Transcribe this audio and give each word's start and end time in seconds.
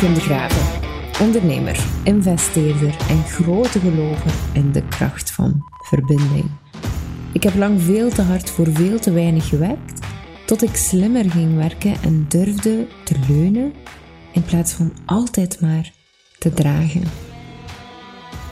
Kim 0.00 0.14
de 0.14 0.20
Graven, 0.20 0.90
ondernemer, 1.20 1.86
investeerder 2.04 2.96
en 3.08 3.24
grote 3.24 3.78
gelover 3.80 4.32
in 4.52 4.72
de 4.72 4.82
kracht 4.88 5.30
van 5.30 5.64
verbinding. 5.88 6.50
Ik 7.32 7.42
heb 7.42 7.54
lang 7.54 7.82
veel 7.82 8.08
te 8.08 8.22
hard 8.22 8.50
voor 8.50 8.66
veel 8.72 8.98
te 8.98 9.12
weinig 9.12 9.48
gewerkt, 9.48 10.06
tot 10.46 10.62
ik 10.62 10.76
slimmer 10.76 11.30
ging 11.30 11.56
werken 11.56 11.94
en 12.02 12.24
durfde 12.28 12.86
te 13.04 13.14
leunen 13.28 13.72
in 14.32 14.42
plaats 14.42 14.72
van 14.72 14.92
altijd 15.06 15.60
maar 15.60 15.92
te 16.38 16.52
dragen. 16.52 17.02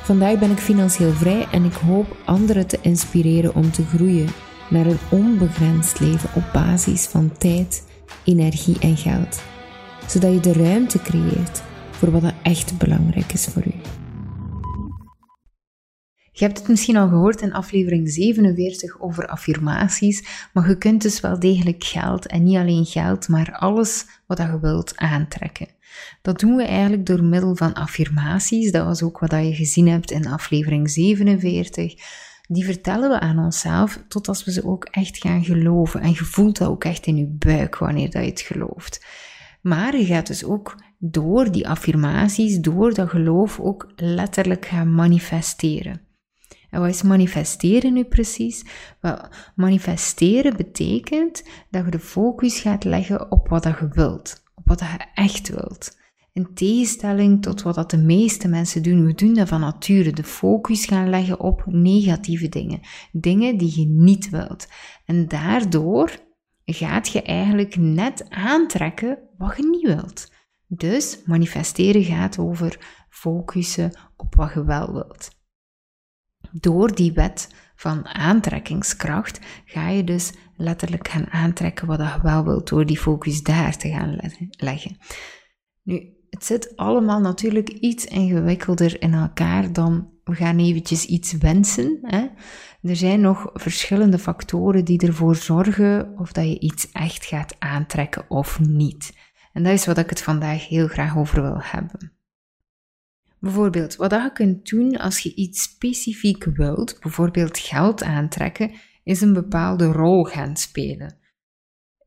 Vandaag 0.02 0.38
ben 0.38 0.50
ik 0.50 0.58
financieel 0.58 1.12
vrij 1.12 1.46
en 1.50 1.64
ik 1.64 1.74
hoop 1.74 2.16
anderen 2.24 2.66
te 2.66 2.78
inspireren 2.82 3.54
om 3.54 3.70
te 3.70 3.84
groeien 3.84 4.28
naar 4.70 4.86
een 4.86 4.98
onbegrensd 5.10 6.00
leven 6.00 6.30
op 6.34 6.44
basis 6.52 7.06
van 7.06 7.32
tijd, 7.38 7.84
energie 8.24 8.78
en 8.78 8.96
geld, 8.96 9.42
zodat 10.06 10.32
je 10.32 10.40
de 10.40 10.52
ruimte 10.52 10.98
creëert 10.98 11.62
voor 11.90 12.10
wat 12.10 12.22
er 12.22 12.34
echt 12.42 12.78
belangrijk 12.78 13.32
is 13.32 13.44
voor 13.44 13.66
u. 13.66 13.74
Je 16.36 16.44
hebt 16.44 16.58
het 16.58 16.68
misschien 16.68 16.96
al 16.96 17.08
gehoord 17.08 17.40
in 17.40 17.52
aflevering 17.52 18.10
47 18.10 19.00
over 19.00 19.26
affirmaties, 19.26 20.48
maar 20.52 20.68
je 20.68 20.78
kunt 20.78 21.02
dus 21.02 21.20
wel 21.20 21.38
degelijk 21.38 21.84
geld 21.84 22.26
en 22.26 22.42
niet 22.42 22.56
alleen 22.56 22.84
geld, 22.84 23.28
maar 23.28 23.56
alles 23.58 24.06
wat 24.26 24.38
je 24.38 24.58
wilt 24.60 24.96
aantrekken. 24.96 25.68
Dat 26.22 26.40
doen 26.40 26.56
we 26.56 26.62
eigenlijk 26.62 27.06
door 27.06 27.24
middel 27.24 27.56
van 27.56 27.74
affirmaties. 27.74 28.70
Dat 28.70 28.84
was 28.84 29.02
ook 29.02 29.18
wat 29.18 29.30
je 29.30 29.54
gezien 29.54 29.88
hebt 29.88 30.10
in 30.10 30.26
aflevering 30.26 30.90
47. 30.90 31.94
Die 32.48 32.64
vertellen 32.64 33.10
we 33.10 33.20
aan 33.20 33.38
onszelf 33.38 34.00
tot 34.08 34.28
als 34.28 34.44
we 34.44 34.52
ze 34.52 34.64
ook 34.64 34.84
echt 34.84 35.18
gaan 35.18 35.44
geloven. 35.44 36.00
En 36.00 36.10
je 36.10 36.24
voelt 36.24 36.58
dat 36.58 36.68
ook 36.68 36.84
echt 36.84 37.06
in 37.06 37.16
je 37.16 37.26
buik 37.26 37.76
wanneer 37.76 38.10
dat 38.10 38.22
je 38.22 38.30
het 38.30 38.40
gelooft. 38.40 39.06
Maar 39.64 39.96
je 39.98 40.04
gaat 40.04 40.26
dus 40.26 40.44
ook 40.44 40.76
door 40.98 41.52
die 41.52 41.68
affirmaties, 41.68 42.60
door 42.60 42.94
dat 42.94 43.08
geloof 43.08 43.60
ook 43.60 43.92
letterlijk 43.96 44.66
gaan 44.66 44.94
manifesteren. 44.94 46.00
En 46.70 46.80
wat 46.80 46.88
is 46.88 47.02
manifesteren 47.02 47.92
nu 47.92 48.04
precies? 48.04 48.64
Wel, 49.00 49.18
manifesteren 49.54 50.56
betekent 50.56 51.44
dat 51.70 51.84
je 51.84 51.90
de 51.90 51.98
focus 51.98 52.60
gaat 52.60 52.84
leggen 52.84 53.30
op 53.30 53.48
wat 53.48 53.64
je 53.64 53.88
wilt, 53.90 54.42
op 54.54 54.62
wat 54.64 54.80
je 54.80 55.06
echt 55.14 55.48
wilt. 55.48 55.96
In 56.32 56.54
tegenstelling 56.54 57.42
tot 57.42 57.62
wat 57.62 57.74
dat 57.74 57.90
de 57.90 57.98
meeste 57.98 58.48
mensen 58.48 58.82
doen, 58.82 59.06
we 59.06 59.14
doen 59.14 59.34
dat 59.34 59.48
van 59.48 59.60
nature, 59.60 60.12
de 60.12 60.24
focus 60.24 60.86
gaan 60.86 61.08
leggen 61.08 61.40
op 61.40 61.62
negatieve 61.66 62.48
dingen, 62.48 62.80
dingen 63.12 63.56
die 63.56 63.80
je 63.80 63.86
niet 63.86 64.30
wilt. 64.30 64.68
En 65.04 65.28
daardoor 65.28 66.10
gaat 66.64 67.08
je 67.08 67.22
eigenlijk 67.22 67.76
net 67.76 68.30
aantrekken 68.30 69.18
wat 69.36 69.56
je 69.56 69.68
niet 69.68 69.86
wilt. 69.86 70.32
Dus 70.66 71.22
manifesteren 71.24 72.04
gaat 72.04 72.38
over 72.38 73.04
focussen 73.08 73.98
op 74.16 74.34
wat 74.34 74.52
je 74.52 74.64
wel 74.64 74.92
wilt. 74.92 75.30
Door 76.52 76.94
die 76.94 77.12
wet 77.12 77.48
van 77.76 78.06
aantrekkingskracht 78.06 79.40
ga 79.64 79.88
je 79.88 80.04
dus 80.04 80.32
letterlijk 80.56 81.08
gaan 81.08 81.30
aantrekken 81.30 81.86
wat 81.86 81.98
je 81.98 82.18
wel 82.22 82.44
wilt 82.44 82.68
door 82.68 82.86
die 82.86 82.98
focus 82.98 83.42
daar 83.42 83.76
te 83.76 83.88
gaan 83.88 84.18
leggen. 84.50 84.96
Nu, 85.82 86.14
het 86.30 86.44
zit 86.44 86.76
allemaal 86.76 87.20
natuurlijk 87.20 87.68
iets 87.68 88.04
ingewikkelder 88.04 89.02
in 89.02 89.14
elkaar 89.14 89.72
dan 89.72 90.12
we 90.24 90.34
gaan 90.34 90.58
eventjes 90.58 91.04
iets 91.04 91.32
wensen. 91.32 91.98
Hè? 92.02 92.26
Er 92.84 92.96
zijn 92.96 93.20
nog 93.20 93.50
verschillende 93.54 94.18
factoren 94.18 94.84
die 94.84 95.06
ervoor 95.06 95.36
zorgen 95.36 96.18
of 96.18 96.32
dat 96.32 96.44
je 96.44 96.58
iets 96.58 96.90
echt 96.92 97.24
gaat 97.24 97.56
aantrekken 97.58 98.30
of 98.30 98.60
niet. 98.60 99.16
En 99.52 99.62
dat 99.62 99.72
is 99.72 99.86
wat 99.86 99.98
ik 99.98 100.10
het 100.10 100.22
vandaag 100.22 100.68
heel 100.68 100.88
graag 100.88 101.16
over 101.16 101.42
wil 101.42 101.58
hebben. 101.60 102.12
Bijvoorbeeld, 103.38 103.96
wat 103.96 104.10
je 104.10 104.30
kunt 104.32 104.68
doen 104.68 104.96
als 104.96 105.18
je 105.18 105.34
iets 105.34 105.62
specifiek 105.62 106.44
wilt, 106.44 106.96
bijvoorbeeld 107.00 107.58
geld 107.58 108.02
aantrekken, 108.02 108.70
is 109.02 109.20
een 109.20 109.32
bepaalde 109.32 109.86
rol 109.86 110.24
gaan 110.24 110.56
spelen. 110.56 111.18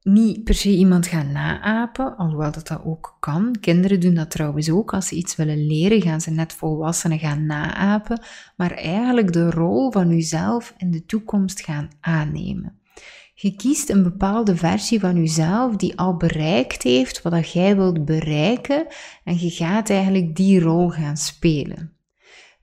Niet 0.10 0.44
per 0.44 0.54
se 0.54 0.70
iemand 0.70 1.08
gaan 1.08 1.32
naapen, 1.32 2.18
alhoewel 2.18 2.52
dat 2.52 2.68
dat 2.68 2.82
ook 2.86 3.18
kan. 3.20 3.56
Kinderen 3.60 4.00
doen 4.00 4.14
dat 4.14 4.32
trouwens 4.32 4.70
ook. 4.70 4.94
Als 4.94 5.08
ze 5.08 5.16
iets 5.16 5.36
willen 5.36 5.66
leren, 5.66 6.02
gaan 6.02 6.22
ze 6.22 6.32
net 6.32 6.54
volwassenen 6.54 7.20
gaan 7.20 7.46
naapen, 7.46 8.22
maar 8.58 8.72
eigenlijk 8.72 9.34
de 9.34 9.50
rol 9.50 9.92
van 9.92 10.10
jezelf 10.10 10.74
in 10.78 10.92
de 10.92 11.06
toekomst 11.06 11.62
gaan 11.62 11.90
aannemen. 12.00 12.80
Je 13.34 13.56
kiest 13.56 13.90
een 13.90 14.04
bepaalde 14.04 14.56
versie 14.56 15.00
van 15.00 15.16
jezelf 15.16 15.76
die 15.76 15.98
al 15.98 16.18
bereikt 16.18 16.84
heeft 16.84 17.22
wat 17.22 17.52
jij 17.52 17.76
wilt 17.76 18.06
bereiken 18.06 18.88
en 19.24 19.40
je 19.40 19.50
gaat 19.50 19.90
eigenlijk 19.90 20.36
die 20.36 20.60
rol 20.60 20.90
gaan 20.90 21.18
spelen. 21.18 21.94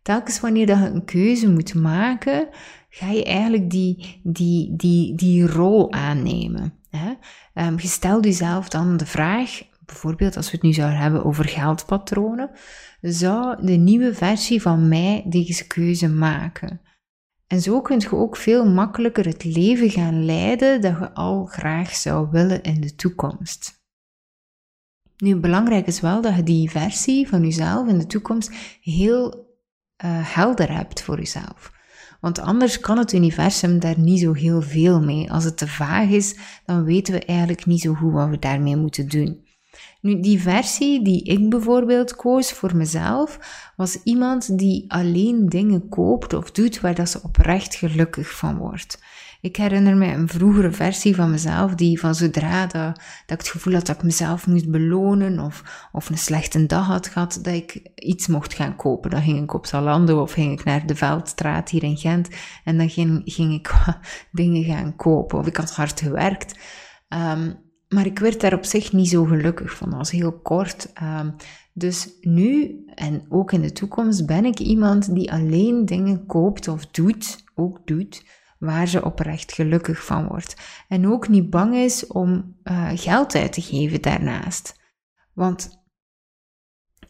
Telkens 0.02 0.40
wanneer 0.40 0.66
je 0.66 0.72
een 0.72 1.04
keuze 1.04 1.50
moet 1.50 1.74
maken, 1.74 2.48
ga 2.88 3.10
je 3.10 3.24
eigenlijk 3.24 3.70
die, 3.70 4.20
die, 4.22 4.76
die, 4.76 5.14
die 5.14 5.46
rol 5.46 5.92
aannemen. 5.92 6.82
Je 7.54 7.88
stelt 7.88 8.24
jezelf 8.24 8.68
dan 8.68 8.96
de 8.96 9.06
vraag, 9.06 9.62
bijvoorbeeld 9.86 10.36
als 10.36 10.46
we 10.46 10.52
het 10.52 10.62
nu 10.62 10.72
zouden 10.72 10.98
hebben 10.98 11.24
over 11.24 11.48
geldpatronen, 11.48 12.50
zou 13.00 13.66
de 13.66 13.72
nieuwe 13.72 14.14
versie 14.14 14.62
van 14.62 14.88
mij 14.88 15.24
deze 15.26 15.66
keuze 15.66 16.08
maken? 16.08 16.80
En 17.46 17.60
zo 17.60 17.80
kun 17.80 18.00
je 18.00 18.16
ook 18.16 18.36
veel 18.36 18.70
makkelijker 18.70 19.26
het 19.26 19.44
leven 19.44 19.90
gaan 19.90 20.24
leiden 20.24 20.80
dat 20.80 20.98
je 20.98 21.12
al 21.12 21.44
graag 21.44 21.94
zou 21.94 22.28
willen 22.30 22.62
in 22.62 22.80
de 22.80 22.94
toekomst. 22.94 23.82
Nu, 25.16 25.36
belangrijk 25.36 25.86
is 25.86 26.00
wel 26.00 26.20
dat 26.20 26.36
je 26.36 26.42
die 26.42 26.70
versie 26.70 27.28
van 27.28 27.42
jezelf 27.42 27.88
in 27.88 27.98
de 27.98 28.06
toekomst 28.06 28.52
heel 28.80 29.32
uh, 30.04 30.34
helder 30.34 30.72
hebt 30.76 31.02
voor 31.02 31.16
jezelf. 31.16 31.73
Want 32.24 32.40
anders 32.40 32.80
kan 32.80 32.98
het 32.98 33.12
universum 33.12 33.78
daar 33.78 33.98
niet 33.98 34.20
zo 34.20 34.32
heel 34.32 34.62
veel 34.62 35.00
mee. 35.00 35.32
Als 35.32 35.44
het 35.44 35.56
te 35.56 35.68
vaag 35.68 36.08
is, 36.08 36.36
dan 36.64 36.84
weten 36.84 37.14
we 37.14 37.24
eigenlijk 37.24 37.66
niet 37.66 37.80
zo 37.80 37.94
goed 37.94 38.12
wat 38.12 38.28
we 38.28 38.38
daarmee 38.38 38.76
moeten 38.76 39.08
doen. 39.08 39.44
Nu, 40.00 40.20
die 40.20 40.40
versie 40.40 41.04
die 41.04 41.22
ik 41.24 41.50
bijvoorbeeld 41.50 42.16
koos 42.16 42.52
voor 42.52 42.76
mezelf, 42.76 43.38
was 43.76 44.02
iemand 44.02 44.58
die 44.58 44.84
alleen 44.88 45.48
dingen 45.48 45.88
koopt 45.88 46.32
of 46.32 46.50
doet 46.50 46.80
waar 46.80 46.94
dat 46.94 47.08
ze 47.08 47.20
oprecht 47.22 47.74
gelukkig 47.74 48.36
van 48.36 48.56
wordt. 48.56 49.02
Ik 49.44 49.56
herinner 49.56 49.96
me 49.96 50.06
een 50.06 50.28
vroegere 50.28 50.70
versie 50.70 51.14
van 51.14 51.30
mezelf 51.30 51.74
die 51.74 52.00
van 52.00 52.14
zodra 52.14 52.66
dat, 52.66 52.98
ik 53.26 53.38
het 53.38 53.48
gevoel 53.48 53.72
had 53.72 53.86
dat 53.86 53.96
ik 53.96 54.02
mezelf 54.02 54.46
moest 54.46 54.70
belonen 54.70 55.38
of, 55.38 55.88
of 55.92 56.08
een 56.08 56.18
slechte 56.18 56.66
dag 56.66 56.86
had 56.86 57.08
gehad, 57.08 57.38
dat 57.42 57.54
ik 57.54 57.90
iets 57.94 58.26
mocht 58.26 58.54
gaan 58.54 58.76
kopen. 58.76 59.10
Dan 59.10 59.22
ging 59.22 59.42
ik 59.42 59.54
op 59.54 59.66
Zalando 59.66 60.20
of 60.20 60.32
ging 60.32 60.52
ik 60.52 60.64
naar 60.64 60.86
de 60.86 60.94
Veldstraat 60.94 61.70
hier 61.70 61.82
in 61.82 61.96
Gent 61.96 62.28
en 62.64 62.78
dan 62.78 62.90
ging, 62.90 63.22
ging 63.24 63.54
ik 63.54 63.74
dingen 64.32 64.64
gaan 64.64 64.96
kopen. 64.96 65.38
Of 65.38 65.46
ik 65.46 65.56
had 65.56 65.74
hard 65.74 66.00
gewerkt. 66.00 66.58
Um, 67.08 67.58
maar 67.88 68.06
ik 68.06 68.18
werd 68.18 68.40
daar 68.40 68.54
op 68.54 68.64
zich 68.64 68.92
niet 68.92 69.08
zo 69.08 69.24
gelukkig 69.24 69.76
van. 69.76 69.88
Dat 69.88 69.98
was 69.98 70.10
heel 70.10 70.40
kort. 70.40 70.92
Ehm, 70.92 71.30
dus 71.72 72.08
nu 72.20 72.82
en 72.94 73.26
ook 73.28 73.52
in 73.52 73.62
de 73.62 73.72
toekomst 73.72 74.26
ben 74.26 74.44
ik 74.44 74.58
iemand 74.58 75.14
die 75.14 75.32
alleen 75.32 75.84
dingen 75.84 76.26
koopt 76.26 76.68
of 76.68 76.86
doet, 76.86 77.44
ook 77.54 77.80
doet, 77.84 78.22
waar 78.64 78.88
ze 78.88 79.04
oprecht 79.04 79.52
gelukkig 79.52 80.04
van 80.04 80.26
wordt. 80.26 80.56
En 80.88 81.08
ook 81.08 81.28
niet 81.28 81.50
bang 81.50 81.74
is 81.74 82.06
om 82.06 82.56
uh, 82.64 82.90
geld 82.94 83.34
uit 83.34 83.52
te 83.52 83.62
geven 83.62 84.02
daarnaast. 84.02 84.82
Want 85.32 85.82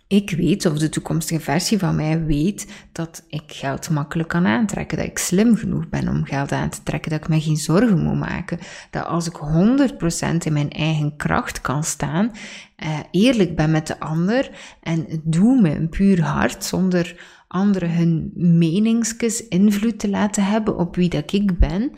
ik 0.06 0.31
weet, 0.31 0.66
of 0.66 0.78
de 0.78 0.88
toekomstige 0.88 1.41
versie 1.41 1.78
van 1.78 1.94
mij 1.97 2.25
weet, 2.25 2.66
dat 2.93 3.25
ik 3.28 3.43
geld 3.47 3.91
makkelijk 3.91 4.28
kan 4.28 4.47
aantrekken. 4.47 4.98
Dat 4.98 5.06
ik 5.06 5.19
slim 5.19 5.56
genoeg 5.56 5.88
ben 5.88 6.09
om 6.09 6.25
geld 6.25 6.53
aan 6.53 6.70
te 6.70 6.82
trekken. 6.82 7.10
Dat 7.10 7.20
ik 7.20 7.28
me 7.28 7.41
geen 7.41 7.56
zorgen 7.56 7.98
moet 7.98 8.19
maken. 8.19 8.59
Dat 8.91 9.04
als 9.04 9.26
ik 9.26 9.37
100% 9.37 10.37
in 10.38 10.52
mijn 10.52 10.70
eigen 10.70 11.17
kracht 11.17 11.61
kan 11.61 11.84
staan, 11.84 12.32
eh, 12.76 12.99
eerlijk 13.11 13.56
ben 13.56 13.70
met 13.70 13.87
de 13.87 14.00
ander 14.00 14.50
en 14.81 15.06
doe 15.25 15.61
met 15.61 15.75
een 15.75 15.88
puur 15.88 16.23
hart, 16.23 16.64
zonder 16.64 17.17
anderen 17.54 17.94
hun 17.94 18.30
meningskes 18.34 19.48
invloed 19.48 19.98
te 19.98 20.08
laten 20.08 20.44
hebben 20.44 20.76
op 20.76 20.96
wie 20.96 21.08
dat 21.08 21.32
ik 21.32 21.58
ben, 21.58 21.92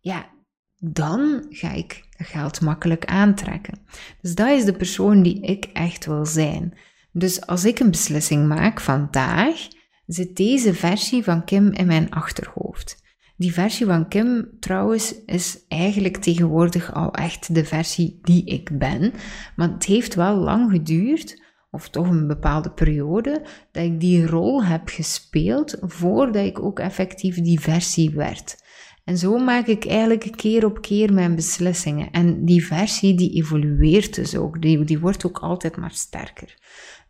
ja, 0.00 0.30
dan 0.76 1.46
ga 1.50 1.72
ik 1.72 2.04
geld 2.16 2.60
makkelijk 2.60 3.04
aantrekken. 3.04 3.78
Dus 4.20 4.34
dat 4.34 4.48
is 4.48 4.64
de 4.64 4.72
persoon 4.72 5.22
die 5.22 5.40
ik 5.40 5.64
echt 5.64 6.06
wil 6.06 6.26
zijn. 6.26 6.78
Dus 7.12 7.46
als 7.46 7.64
ik 7.64 7.78
een 7.78 7.90
beslissing 7.90 8.48
maak 8.48 8.80
vandaag, 8.80 9.68
zit 10.06 10.36
deze 10.36 10.74
versie 10.74 11.24
van 11.24 11.44
Kim 11.44 11.72
in 11.72 11.86
mijn 11.86 12.10
achterhoofd. 12.10 13.02
Die 13.36 13.52
versie 13.52 13.86
van 13.86 14.08
Kim 14.08 14.48
trouwens 14.58 15.24
is 15.24 15.64
eigenlijk 15.68 16.16
tegenwoordig 16.16 16.94
al 16.94 17.14
echt 17.14 17.54
de 17.54 17.64
versie 17.64 18.18
die 18.22 18.44
ik 18.44 18.78
ben, 18.78 19.12
maar 19.56 19.68
het 19.68 19.84
heeft 19.84 20.14
wel 20.14 20.36
lang 20.36 20.70
geduurd, 20.70 21.39
of 21.70 21.88
toch 21.88 22.08
een 22.08 22.26
bepaalde 22.26 22.70
periode, 22.70 23.42
dat 23.72 23.84
ik 23.84 24.00
die 24.00 24.26
rol 24.26 24.64
heb 24.64 24.88
gespeeld 24.88 25.76
voordat 25.80 26.44
ik 26.44 26.62
ook 26.62 26.78
effectief 26.78 27.40
die 27.40 27.60
versie 27.60 28.10
werd. 28.10 28.56
En 29.04 29.18
zo 29.18 29.38
maak 29.38 29.66
ik 29.66 29.86
eigenlijk 29.86 30.32
keer 30.36 30.64
op 30.64 30.80
keer 30.80 31.12
mijn 31.12 31.34
beslissingen. 31.34 32.10
En 32.10 32.44
die 32.44 32.66
versie 32.66 33.14
die 33.14 33.34
evolueert 33.34 34.14
dus 34.14 34.36
ook, 34.36 34.62
die, 34.62 34.84
die 34.84 34.98
wordt 34.98 35.26
ook 35.26 35.38
altijd 35.38 35.76
maar 35.76 35.90
sterker. 35.90 36.58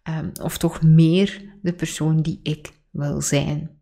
Ehm, 0.03 0.31
of 0.43 0.59
toch 0.59 0.83
meer 0.83 1.59
de 1.62 1.73
persoon 1.73 2.23
die 2.23 2.41
ik 2.43 2.73
wil 2.91 3.21
zijn. 3.21 3.80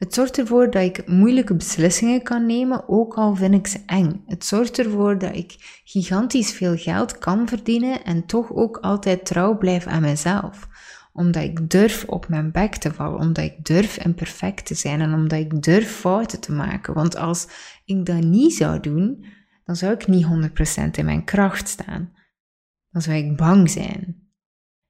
Het 0.00 0.14
zorgt 0.14 0.38
ervoor 0.38 0.70
dat 0.70 0.82
ik 0.82 1.06
moeilijke 1.06 1.54
beslissingen 1.54 2.22
kan 2.22 2.46
nemen, 2.46 2.88
ook 2.88 3.14
al 3.14 3.34
vind 3.36 3.54
ik 3.54 3.66
ze 3.66 3.78
eng. 3.86 4.22
Het 4.26 4.44
zorgt 4.44 4.78
ervoor 4.78 5.18
dat 5.18 5.36
ik 5.36 5.80
gigantisch 5.84 6.52
veel 6.52 6.76
geld 6.76 7.18
kan 7.18 7.48
verdienen 7.48 8.04
en 8.04 8.26
toch 8.26 8.52
ook 8.52 8.76
altijd 8.76 9.26
trouw 9.26 9.58
blijf 9.58 9.86
aan 9.86 10.02
mezelf. 10.02 10.68
Omdat 11.12 11.42
ik 11.42 11.70
durf 11.70 12.04
op 12.04 12.28
mijn 12.28 12.52
bek 12.52 12.76
te 12.76 12.92
vallen, 12.92 13.18
omdat 13.18 13.44
ik 13.44 13.64
durf 13.64 14.04
imperfect 14.04 14.66
te 14.66 14.74
zijn 14.74 15.00
en 15.00 15.14
omdat 15.14 15.38
ik 15.38 15.62
durf 15.62 15.90
fouten 15.90 16.40
te 16.40 16.52
maken. 16.52 16.94
Want 16.94 17.16
als 17.16 17.48
ik 17.84 18.06
dat 18.06 18.22
niet 18.22 18.54
zou 18.54 18.80
doen, 18.80 19.24
dan 19.64 19.76
zou 19.76 19.92
ik 19.92 20.06
niet 20.06 20.26
100% 20.26 20.90
in 20.90 21.04
mijn 21.04 21.24
kracht 21.24 21.68
staan. 21.68 22.12
Dan 22.90 23.02
zou 23.02 23.16
ik 23.16 23.36
bang 23.36 23.70
zijn. 23.70 24.28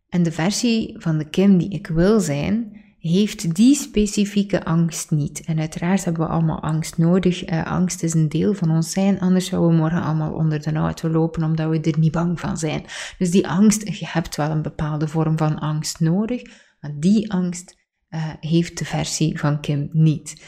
En 0.09 0.23
de 0.23 0.33
versie 0.33 0.95
van 0.99 1.19
de 1.19 1.29
Kim 1.29 1.59
die 1.59 1.71
ik 1.71 1.87
wil 1.87 2.21
zijn, 2.21 2.80
heeft 3.01 3.55
die 3.55 3.75
specifieke 3.75 4.65
angst 4.65 5.11
niet. 5.11 5.45
En 5.45 5.59
uiteraard 5.59 6.05
hebben 6.05 6.27
we 6.27 6.33
allemaal 6.33 6.63
angst 6.63 6.99
nodig. 6.99 7.51
Uh, 7.51 7.67
angst 7.67 8.03
is 8.03 8.15
een 8.15 8.29
deel 8.29 8.55
van 8.55 8.71
ons 8.71 8.91
zijn, 8.91 9.21
anders 9.21 9.47
zouden 9.47 9.71
we 9.71 9.77
morgen 9.77 10.03
allemaal 10.03 10.33
onder 10.33 10.63
de 10.63 10.73
auto 10.73 11.09
lopen 11.09 11.43
omdat 11.43 11.71
we 11.71 11.81
er 11.81 11.99
niet 11.99 12.13
bang 12.13 12.41
van 12.41 12.57
zijn. 12.57 12.85
Dus 13.19 13.31
die 13.31 13.49
angst, 13.49 13.89
je 13.89 14.07
hebt 14.07 14.37
wel 14.37 14.51
een 14.51 14.63
bepaalde 14.63 15.09
vorm 15.09 15.39
van 15.39 15.59
angst 15.59 16.01
nodig, 16.01 16.43
maar 16.81 16.93
die 16.95 17.33
angst 17.33 17.79
uh, 18.11 18.33
heeft 18.41 18.79
de 18.79 18.85
versie 18.85 19.39
van 19.39 19.61
Kim 19.61 19.89
niet. 19.93 20.45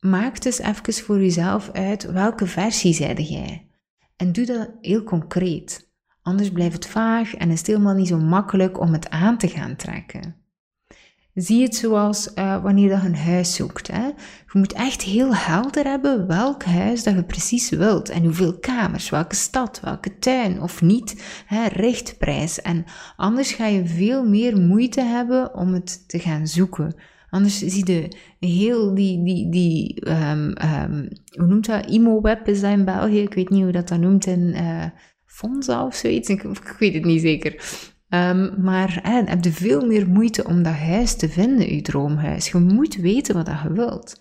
Maak 0.00 0.42
dus 0.42 0.58
even 0.58 0.94
voor 0.94 1.20
jezelf 1.20 1.70
uit 1.70 2.04
welke 2.04 2.46
versie 2.46 2.94
zijde 2.94 3.24
jij. 3.24 3.70
En 4.16 4.32
doe 4.32 4.46
dat 4.46 4.70
heel 4.80 5.02
concreet. 5.02 5.90
Anders 6.22 6.50
blijft 6.50 6.74
het 6.74 6.86
vaag 6.86 7.34
en 7.34 7.50
is 7.50 7.58
het 7.58 7.66
helemaal 7.66 7.94
niet 7.94 8.08
zo 8.08 8.18
makkelijk 8.18 8.80
om 8.80 8.92
het 8.92 9.10
aan 9.10 9.38
te 9.38 9.48
gaan 9.48 9.76
trekken. 9.76 10.41
Zie 11.34 11.62
het 11.62 11.74
zoals 11.74 12.32
uh, 12.34 12.62
wanneer 12.62 12.88
je 12.88 13.06
een 13.06 13.16
huis 13.16 13.54
zoekt. 13.54 13.86
Hè? 13.86 14.06
Je 14.06 14.12
moet 14.52 14.72
echt 14.72 15.02
heel 15.02 15.34
helder 15.34 15.84
hebben 15.84 16.26
welk 16.26 16.64
huis 16.64 17.02
dat 17.02 17.14
je 17.14 17.24
precies 17.24 17.70
wilt. 17.70 18.08
En 18.08 18.24
hoeveel 18.24 18.58
kamers, 18.58 19.10
welke 19.10 19.34
stad, 19.34 19.80
welke 19.80 20.18
tuin 20.18 20.60
of 20.60 20.82
niet. 20.82 21.42
Hè? 21.46 21.66
Richtprijs. 21.66 22.60
En 22.60 22.84
anders 23.16 23.52
ga 23.52 23.66
je 23.66 23.86
veel 23.86 24.24
meer 24.24 24.60
moeite 24.60 25.00
hebben 25.00 25.54
om 25.54 25.72
het 25.72 26.08
te 26.08 26.18
gaan 26.18 26.46
zoeken. 26.46 26.94
Anders 27.30 27.58
zie 27.58 27.92
je 27.92 28.16
heel 28.38 28.94
die, 28.94 29.24
die, 29.24 29.50
die 29.50 30.08
um, 30.08 30.54
um, 30.64 31.08
hoe 31.36 31.46
noemt 31.46 31.66
dat? 31.66 31.86
Imo-web 31.86 32.48
is 32.48 32.60
dat 32.60 32.70
in 32.70 32.84
België. 32.84 33.20
Ik 33.20 33.34
weet 33.34 33.50
niet 33.50 33.62
hoe 33.62 33.72
dat 33.72 33.88
dat 33.88 34.00
noemt 34.00 34.26
in 34.26 34.54
uh, 34.56 34.84
Fonza 35.26 35.86
of 35.86 35.94
zoiets. 35.94 36.28
Ik 36.28 36.42
weet 36.78 36.94
het 36.94 37.04
niet 37.04 37.20
zeker. 37.20 37.80
Um, 38.14 38.62
maar 38.62 38.98
hè, 39.02 39.22
heb 39.24 39.44
je 39.44 39.52
veel 39.52 39.86
meer 39.86 40.08
moeite 40.08 40.44
om 40.44 40.62
dat 40.62 40.74
huis 40.74 41.16
te 41.16 41.28
vinden, 41.28 41.74
je 41.74 41.82
droomhuis. 41.82 42.48
Je 42.50 42.58
moet 42.58 42.94
weten 42.94 43.34
wat 43.34 43.46
je 43.62 43.72
wilt. 43.72 44.20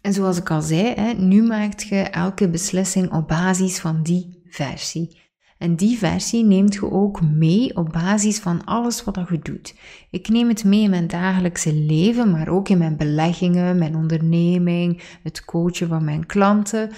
En 0.00 0.12
zoals 0.12 0.38
ik 0.38 0.50
al 0.50 0.62
zei, 0.62 0.94
hè, 0.94 1.12
nu 1.12 1.42
maakt 1.42 1.82
je 1.82 1.96
elke 1.96 2.48
beslissing 2.48 3.12
op 3.12 3.28
basis 3.28 3.78
van 3.78 4.02
die 4.02 4.42
versie. 4.44 5.22
En 5.58 5.76
die 5.76 5.98
versie 5.98 6.44
neemt 6.44 6.74
je 6.74 6.90
ook 6.90 7.22
mee 7.22 7.76
op 7.76 7.92
basis 7.92 8.38
van 8.38 8.64
alles 8.64 9.04
wat 9.04 9.28
je 9.28 9.38
doet. 9.38 9.74
Ik 10.10 10.28
neem 10.28 10.48
het 10.48 10.64
mee 10.64 10.82
in 10.82 10.90
mijn 10.90 11.06
dagelijkse 11.06 11.74
leven, 11.74 12.30
maar 12.30 12.48
ook 12.48 12.68
in 12.68 12.78
mijn 12.78 12.96
beleggingen, 12.96 13.78
mijn 13.78 13.96
onderneming, 13.96 15.02
het 15.22 15.44
coachen 15.44 15.88
van 15.88 16.04
mijn 16.04 16.26
klanten. 16.26 16.90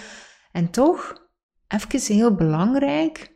En 0.53 0.71
toch, 0.71 1.29
even 1.69 2.15
heel 2.15 2.35
belangrijk, 2.35 3.35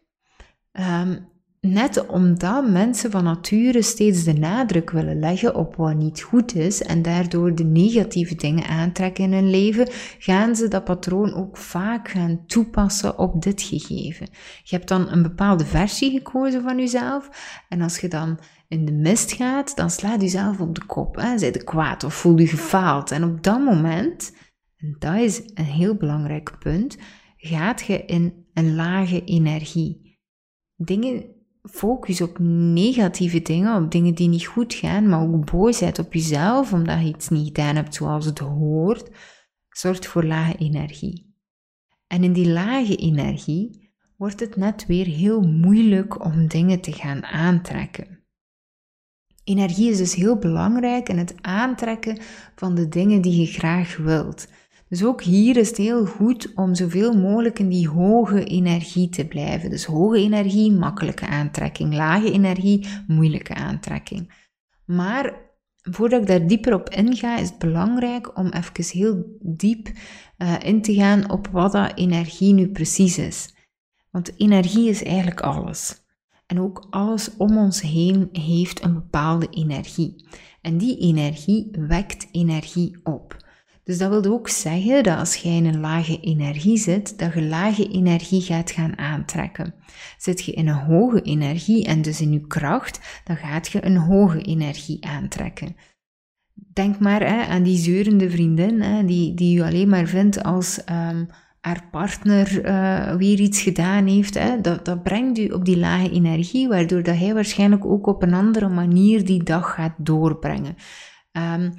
um, 0.72 1.29
Net 1.66 2.06
omdat 2.06 2.70
mensen 2.70 3.10
van 3.10 3.24
nature 3.24 3.82
steeds 3.82 4.24
de 4.24 4.32
nadruk 4.32 4.90
willen 4.90 5.18
leggen 5.18 5.54
op 5.54 5.76
wat 5.76 5.94
niet 5.94 6.20
goed 6.20 6.54
is 6.54 6.82
en 6.82 7.02
daardoor 7.02 7.54
de 7.54 7.64
negatieve 7.64 8.34
dingen 8.34 8.66
aantrekken 8.66 9.24
in 9.24 9.32
hun 9.32 9.50
leven, 9.50 9.88
gaan 10.18 10.56
ze 10.56 10.68
dat 10.68 10.84
patroon 10.84 11.34
ook 11.34 11.56
vaak 11.56 12.08
gaan 12.08 12.46
toepassen 12.46 13.18
op 13.18 13.42
dit 13.42 13.62
gegeven. 13.62 14.28
Je 14.62 14.76
hebt 14.76 14.88
dan 14.88 15.08
een 15.08 15.22
bepaalde 15.22 15.64
versie 15.64 16.10
gekozen 16.10 16.62
van 16.62 16.78
jezelf 16.78 17.30
en 17.68 17.80
als 17.80 17.98
je 17.98 18.08
dan 18.08 18.38
in 18.68 18.84
de 18.84 18.92
mist 18.92 19.32
gaat, 19.32 19.76
dan 19.76 19.90
slaat 19.90 20.22
je 20.22 20.28
zelf 20.28 20.60
op 20.60 20.74
de 20.74 20.84
kop. 20.84 21.16
Hè? 21.16 21.38
Zij 21.38 21.50
kwaad 21.50 22.04
of 22.04 22.14
voel 22.14 22.38
je 22.38 22.46
gefaald. 22.46 23.10
En 23.10 23.24
op 23.24 23.42
dat 23.42 23.64
moment, 23.64 24.32
en 24.76 24.96
dat 24.98 25.16
is 25.16 25.40
een 25.54 25.64
heel 25.64 25.94
belangrijk 25.94 26.58
punt, 26.58 26.96
gaat 27.36 27.80
je 27.86 28.04
in 28.04 28.46
een 28.54 28.74
lage 28.74 29.24
energie. 29.24 30.18
Dingen 30.76 31.38
focus 31.72 32.20
op 32.20 32.38
negatieve 32.74 33.42
dingen, 33.42 33.82
op 33.82 33.90
dingen 33.90 34.14
die 34.14 34.28
niet 34.28 34.46
goed 34.46 34.74
gaan, 34.74 35.08
maar 35.08 35.20
ook 35.20 35.50
boosheid 35.50 35.98
op 35.98 36.12
jezelf 36.12 36.72
omdat 36.72 37.00
je 37.00 37.06
iets 37.06 37.28
niet 37.28 37.46
gedaan 37.46 37.76
hebt 37.76 37.94
zoals 37.94 38.24
het 38.24 38.38
hoort, 38.38 39.10
zorgt 39.68 40.06
voor 40.06 40.24
lage 40.24 40.56
energie. 40.56 41.34
En 42.06 42.24
in 42.24 42.32
die 42.32 42.48
lage 42.48 42.96
energie 42.96 43.92
wordt 44.16 44.40
het 44.40 44.56
net 44.56 44.86
weer 44.86 45.06
heel 45.06 45.40
moeilijk 45.40 46.24
om 46.24 46.48
dingen 46.48 46.80
te 46.80 46.92
gaan 46.92 47.24
aantrekken. 47.24 48.24
Energie 49.44 49.90
is 49.90 49.98
dus 49.98 50.14
heel 50.14 50.38
belangrijk 50.38 51.08
in 51.08 51.18
het 51.18 51.34
aantrekken 51.40 52.18
van 52.54 52.74
de 52.74 52.88
dingen 52.88 53.22
die 53.22 53.40
je 53.40 53.46
graag 53.46 53.96
wilt. 53.96 54.48
Dus 54.90 55.04
ook 55.04 55.22
hier 55.22 55.56
is 55.56 55.68
het 55.68 55.76
heel 55.76 56.06
goed 56.06 56.52
om 56.54 56.74
zoveel 56.74 57.12
mogelijk 57.12 57.58
in 57.58 57.68
die 57.68 57.88
hoge 57.88 58.44
energie 58.44 59.08
te 59.08 59.24
blijven. 59.26 59.70
Dus 59.70 59.84
hoge 59.84 60.18
energie, 60.18 60.72
makkelijke 60.72 61.26
aantrekking. 61.26 61.94
Lage 61.94 62.32
energie, 62.32 62.86
moeilijke 63.06 63.54
aantrekking. 63.54 64.32
Maar 64.84 65.34
voordat 65.82 66.20
ik 66.20 66.26
daar 66.26 66.46
dieper 66.46 66.74
op 66.74 66.88
inga, 66.88 67.38
is 67.38 67.48
het 67.48 67.58
belangrijk 67.58 68.38
om 68.38 68.46
even 68.46 68.98
heel 68.98 69.36
diep 69.40 69.88
uh, 70.38 70.54
in 70.62 70.82
te 70.82 70.94
gaan 70.94 71.30
op 71.30 71.48
wat 71.48 71.72
dat 71.72 71.92
energie 71.94 72.54
nu 72.54 72.68
precies 72.68 73.18
is. 73.18 73.54
Want 74.10 74.32
energie 74.36 74.88
is 74.88 75.02
eigenlijk 75.02 75.40
alles. 75.40 76.02
En 76.46 76.60
ook 76.60 76.86
alles 76.90 77.36
om 77.36 77.58
ons 77.58 77.80
heen 77.80 78.28
heeft 78.32 78.82
een 78.82 78.94
bepaalde 78.94 79.48
energie. 79.50 80.24
En 80.60 80.78
die 80.78 80.98
energie 80.98 81.68
wekt 81.72 82.28
energie 82.32 83.00
op. 83.02 83.48
Dus 83.84 83.98
dat 83.98 84.10
wil 84.10 84.32
ook 84.32 84.48
zeggen 84.48 85.02
dat 85.02 85.18
als 85.18 85.36
jij 85.36 85.56
in 85.56 85.66
een 85.66 85.80
lage 85.80 86.20
energie 86.20 86.78
zit, 86.78 87.18
dat 87.18 87.34
je 87.34 87.42
lage 87.42 87.88
energie 87.88 88.40
gaat 88.40 88.70
gaan 88.70 88.98
aantrekken. 88.98 89.74
Zit 90.18 90.44
je 90.44 90.52
in 90.52 90.68
een 90.68 90.74
hoge 90.74 91.22
energie 91.22 91.86
en 91.86 92.02
dus 92.02 92.20
in 92.20 92.32
je 92.32 92.46
kracht, 92.46 93.22
dan 93.24 93.36
gaat 93.36 93.68
je 93.68 93.84
een 93.84 93.96
hoge 93.96 94.42
energie 94.42 95.06
aantrekken. 95.06 95.76
Denk 96.72 96.98
maar 96.98 97.20
hè, 97.20 97.46
aan 97.46 97.62
die 97.62 97.78
zeurende 97.78 98.30
vriendin, 98.30 98.80
hè, 98.80 99.04
die, 99.04 99.34
die 99.34 99.54
je 99.54 99.64
alleen 99.64 99.88
maar 99.88 100.06
vindt 100.06 100.42
als 100.42 100.80
um, 100.90 101.28
haar 101.60 101.88
partner 101.90 102.64
uh, 102.64 103.16
weer 103.16 103.40
iets 103.40 103.60
gedaan 103.62 104.06
heeft. 104.06 104.34
Hè. 104.34 104.60
Dat, 104.60 104.84
dat 104.84 105.02
brengt 105.02 105.38
u 105.38 105.46
op 105.46 105.64
die 105.64 105.78
lage 105.78 106.10
energie, 106.10 106.68
waardoor 106.68 107.02
dat 107.02 107.16
hij 107.16 107.34
waarschijnlijk 107.34 107.84
ook 107.84 108.06
op 108.06 108.22
een 108.22 108.34
andere 108.34 108.68
manier 108.68 109.24
die 109.24 109.42
dag 109.42 109.74
gaat 109.74 109.94
doorbrengen. 109.96 110.76
Um, 111.32 111.74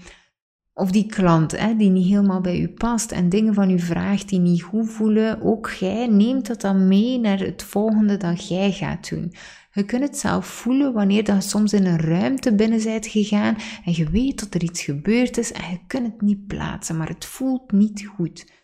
of 0.73 0.91
die 0.91 1.05
klant 1.05 1.59
hè, 1.59 1.75
die 1.75 1.89
niet 1.89 2.07
helemaal 2.07 2.41
bij 2.41 2.59
u 2.59 2.67
past 2.67 3.11
en 3.11 3.29
dingen 3.29 3.53
van 3.53 3.69
u 3.69 3.79
vraagt 3.79 4.29
die 4.29 4.39
niet 4.39 4.61
goed 4.61 4.89
voelen, 4.89 5.41
ook 5.41 5.69
jij 5.69 6.07
neemt 6.07 6.47
dat 6.47 6.61
dan 6.61 6.87
mee 6.87 7.19
naar 7.19 7.39
het 7.39 7.63
volgende 7.63 8.17
dat 8.17 8.47
jij 8.47 8.71
gaat 8.71 9.09
doen. 9.09 9.33
Je 9.73 9.83
kunt 9.83 10.03
het 10.03 10.17
zelf 10.17 10.45
voelen 10.45 10.93
wanneer 10.93 11.33
je 11.33 11.41
soms 11.41 11.73
in 11.73 11.85
een 11.85 11.99
ruimte 11.99 12.55
binnen 12.55 12.83
bent 12.83 13.07
gegaan 13.07 13.55
en 13.85 13.95
je 13.95 14.09
weet 14.09 14.39
dat 14.39 14.53
er 14.53 14.63
iets 14.63 14.81
gebeurd 14.81 15.37
is 15.37 15.51
en 15.51 15.71
je 15.71 15.79
kunt 15.87 16.05
het 16.05 16.21
niet 16.21 16.47
plaatsen, 16.47 16.97
maar 16.97 17.07
het 17.07 17.25
voelt 17.25 17.71
niet 17.71 18.05
goed. 18.15 18.59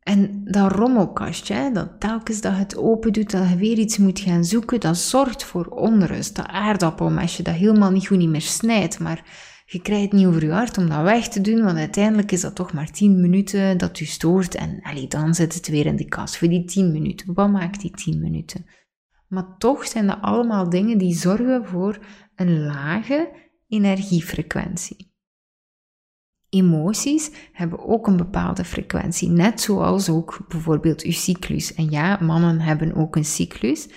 En 0.00 0.44
dat 0.44 0.72
rommelkastje, 0.72 1.70
dat 1.72 2.00
telkens 2.00 2.40
dat 2.40 2.52
je 2.52 2.58
het 2.58 2.76
open 2.76 3.12
doet, 3.12 3.30
dat 3.30 3.48
je 3.48 3.56
weer 3.56 3.78
iets 3.78 3.98
moet 3.98 4.20
gaan 4.20 4.44
zoeken, 4.44 4.80
dat 4.80 4.96
zorgt 4.96 5.44
voor 5.44 5.66
onrust. 5.66 6.36
Dat 6.36 6.46
aardappelmesje 6.46 7.42
dat 7.42 7.54
helemaal 7.54 7.90
niet 7.90 8.06
goed 8.06 8.18
niet 8.18 8.28
meer 8.28 8.40
snijdt, 8.40 8.98
maar 8.98 9.24
je 9.64 9.82
krijgt 9.82 10.12
niet 10.12 10.26
over 10.26 10.44
je 10.44 10.52
hart 10.52 10.78
om 10.78 10.88
dat 10.88 11.02
weg 11.02 11.28
te 11.28 11.40
doen, 11.40 11.64
want 11.64 11.78
uiteindelijk 11.78 12.32
is 12.32 12.40
dat 12.40 12.54
toch 12.54 12.72
maar 12.72 12.90
10 12.90 13.20
minuten 13.20 13.78
dat 13.78 14.00
u 14.00 14.04
stoort 14.04 14.54
en 14.54 14.80
allee, 14.82 15.08
dan 15.08 15.34
zit 15.34 15.54
het 15.54 15.68
weer 15.68 15.86
in 15.86 15.96
de 15.96 16.08
kast 16.08 16.36
voor 16.36 16.48
die 16.48 16.64
10 16.64 16.92
minuten. 16.92 17.34
Wat 17.34 17.50
maakt 17.50 17.80
die 17.80 17.90
10 17.90 18.20
minuten? 18.20 18.66
Maar 19.28 19.56
toch 19.58 19.86
zijn 19.86 20.06
dat 20.06 20.18
allemaal 20.20 20.70
dingen 20.70 20.98
die 20.98 21.14
zorgen 21.14 21.66
voor 21.66 21.98
een 22.34 22.64
lage 22.64 23.30
energiefrequentie. 23.68 25.12
Emoties 26.48 27.30
hebben 27.52 27.86
ook 27.86 28.06
een 28.06 28.16
bepaalde 28.16 28.64
frequentie, 28.64 29.28
net 29.28 29.60
zoals 29.60 30.08
ook 30.08 30.44
bijvoorbeeld 30.48 31.02
uw 31.02 31.12
cyclus. 31.12 31.74
En 31.74 31.90
ja, 31.90 32.18
mannen 32.20 32.60
hebben 32.60 32.94
ook 32.94 33.16
een 33.16 33.24
cyclus. 33.24 33.88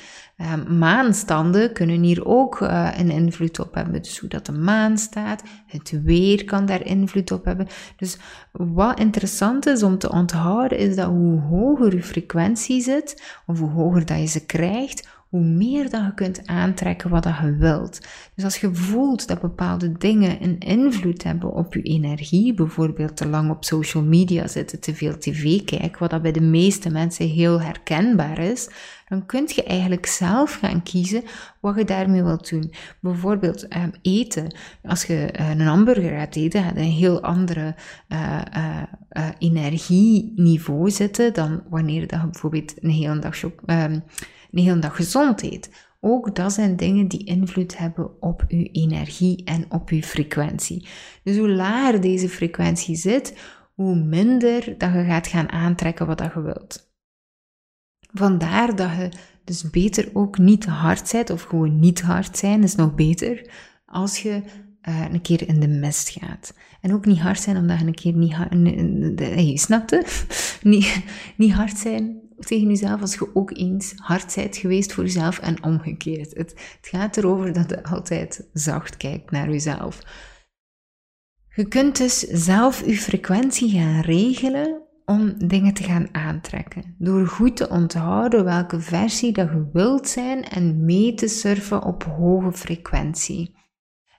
Um, 0.42 0.78
maanstanden 0.78 1.74
kunnen 1.74 2.02
hier 2.02 2.26
ook 2.26 2.60
uh, 2.60 2.90
een 2.98 3.12
invloed 3.12 3.60
op 3.60 3.74
hebben. 3.74 4.02
Dus 4.02 4.20
hoe 4.20 4.30
dat 4.30 4.46
de 4.46 4.52
maan 4.52 4.98
staat, 4.98 5.44
het 5.68 6.02
weer 6.04 6.46
kan 6.46 6.66
daar 6.66 6.86
invloed 6.86 7.32
op 7.32 7.46
hebben. 7.46 7.68
Dus 7.96 8.18
wat 8.52 9.00
interessant 9.00 9.66
is 9.66 9.84
om 9.84 9.98
te 9.98 10.12
onthouden, 10.12 10.78
is 10.78 10.96
dat 10.96 11.08
hoe 11.08 11.40
hoger 11.42 11.96
je 11.96 12.04
frequentie 12.04 12.82
zit, 12.82 13.40
of 13.46 13.60
hoe 13.60 13.70
hoger 13.70 14.06
dat 14.06 14.20
je 14.20 14.26
ze 14.26 14.46
krijgt, 14.46 15.08
hoe 15.30 15.44
meer 15.44 15.90
dat 15.90 16.06
je 16.06 16.14
kunt 16.14 16.48
aantrekken 16.48 17.10
wat 17.10 17.24
dat 17.24 17.38
je 17.42 17.56
wilt. 17.56 18.08
Dus 18.36 18.44
als 18.44 18.58
je 18.58 18.76
voelt 18.76 19.28
dat 19.28 19.42
bepaalde 19.42 19.92
dingen 19.92 20.44
een 20.44 20.60
invloed 20.60 21.24
hebben 21.24 21.54
op 21.54 21.74
je 21.74 21.82
energie, 21.82 22.54
bijvoorbeeld 22.54 23.18
te 23.18 23.28
lang 23.28 23.52
op 23.52 23.66
social 23.66 24.04
media 24.04 24.48
zitten, 24.48 24.80
te 24.80 24.96
veel 24.96 25.18
tv 25.18 25.64
kijken, 25.64 26.00
wat 26.00 26.10
dat 26.10 26.22
bij 26.22 26.32
de 26.32 26.42
meeste 26.42 26.90
mensen 26.90 27.28
heel 27.28 27.62
herkenbaar 27.62 28.40
is, 28.40 28.70
dan 29.08 29.26
kun 29.26 29.44
je 29.56 29.64
eigenlijk 29.64 30.06
zelf 30.06 30.54
gaan 30.54 30.84
kiezen 30.84 31.24
wat 31.62 31.76
je 31.76 31.84
daarmee 31.84 32.24
wilt 32.24 32.50
doen. 32.50 32.74
Bijvoorbeeld 33.02 33.76
um, 33.76 33.92
eten. 34.02 34.56
Als 34.84 35.04
je 35.04 35.34
uh, 35.40 35.50
een 35.50 35.62
hamburger 35.62 36.18
gaat 36.18 36.36
eten, 36.36 36.64
gaat 36.64 36.76
een 36.76 36.84
heel 36.84 37.22
andere 37.22 37.76
uh, 38.10 38.42
uh, 38.58 39.24
energieniveau 39.38 40.90
zitten 40.90 41.34
dan 41.34 41.64
wanneer 41.70 42.02
je 42.02 42.08
bijvoorbeeld 42.08 42.84
een 42.84 42.90
hele 42.90 43.20
dag, 43.20 43.44
um, 43.44 44.04
een 44.52 44.64
hele 44.64 44.80
dag 44.80 44.96
gezond 44.96 45.44
eet. 45.44 45.70
Ook 46.00 46.36
dat 46.36 46.54
zijn 46.54 46.76
dingen 46.76 47.08
die 47.08 47.26
invloed 47.26 47.78
hebben 47.78 48.22
op 48.22 48.46
uw 48.48 48.68
energie 48.72 49.44
en 49.44 49.72
op 49.72 49.90
uw 49.90 50.02
frequentie. 50.02 50.88
Dus 51.24 51.38
hoe 51.38 51.50
lager 51.50 52.02
deze 52.02 52.30
frequentie 52.30 52.96
zit, 52.96 53.38
hoe 53.74 53.96
minder 53.96 54.78
dat 54.78 54.94
je 54.94 55.04
gaat 55.04 55.28
gaan 55.28 55.50
aantrekken 55.50 56.08
wat 56.08 56.18
dat 56.18 56.34
je 56.34 56.42
wilt. 56.42 56.92
Vandaar 58.14 58.76
dat 58.76 58.90
je 58.90 59.12
dus 59.44 59.70
beter 59.70 60.10
ook 60.14 60.38
niet 60.38 60.66
hard 60.66 61.12
bent, 61.12 61.30
of 61.30 61.42
gewoon 61.42 61.80
niet 61.80 62.02
hard 62.02 62.38
zijn 62.38 62.64
is 62.64 62.76
nog 62.76 62.96
beter, 62.96 63.50
als 63.86 64.22
je 64.22 64.42
uh, 64.90 65.06
een 65.12 65.22
keer 65.22 65.48
in 65.48 65.60
de 65.60 65.68
mist 65.68 66.10
gaat. 66.10 66.54
En 66.82 66.94
ook 66.94 67.06
niet 67.06 67.20
hard 67.20 67.42
zijn 67.42 67.58
omdat 67.58 67.80
je 67.80 67.86
een 67.86 67.94
keer 67.94 68.14
niet 68.14 68.34
hard... 68.34 68.52
Je 69.40 69.58
snapt 69.58 69.92
het? 69.92 70.28
niet, 70.64 71.04
niet 71.36 71.54
hard 71.54 71.78
zijn 71.78 72.27
tegen 72.40 72.68
jezelf 72.68 73.02
als 73.02 73.14
je 73.14 73.36
ook 73.36 73.58
eens 73.58 73.94
hard 73.96 74.36
bent 74.36 74.58
geweest 74.58 74.94
voor 74.94 75.04
jezelf 75.04 75.40
en 75.40 75.64
omgekeerd. 75.64 76.34
Het, 76.34 76.50
het 76.50 76.88
gaat 76.88 77.18
erover 77.18 77.54
dat 77.54 77.70
je 77.70 77.84
altijd 77.84 78.48
zacht 78.54 78.98
kijkt 78.98 79.32
naar 79.32 79.50
jezelf. 79.50 80.02
Je 81.56 81.68
kunt 81.68 81.98
dus 81.98 82.20
zelf 82.20 82.86
je 82.86 82.98
frequentie 82.98 83.70
gaan 83.70 84.02
regelen 84.02 84.82
om 85.06 85.48
dingen 85.48 85.74
te 85.74 85.84
gaan 85.84 86.08
aantrekken. 86.12 86.96
Door 86.98 87.28
goed 87.28 87.56
te 87.58 87.70
onthouden 87.70 88.44
welke 88.44 88.80
versie 88.80 89.32
dat 89.32 89.50
je 89.50 89.70
wilt 89.74 90.08
zijn 90.08 90.44
en 90.44 90.86
mee 90.86 91.14
te 91.14 91.28
surfen 91.28 91.84
op 91.84 92.04
hoge 92.04 92.52
frequentie. 92.52 93.56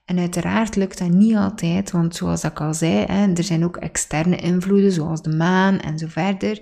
En 0.04 0.18
uiteraard 0.18 0.76
lukt 0.76 0.98
dat 0.98 1.10
niet 1.10 1.36
altijd, 1.36 1.90
want 1.90 2.16
zoals 2.16 2.44
ik 2.44 2.60
al 2.60 2.74
zei, 2.74 3.04
er 3.34 3.44
zijn 3.44 3.64
ook 3.64 3.76
externe 3.76 4.36
invloeden 4.36 4.92
zoals 4.92 5.22
de 5.22 5.36
maan 5.36 5.78
en 5.78 5.98
zo 5.98 6.06
verder. 6.06 6.60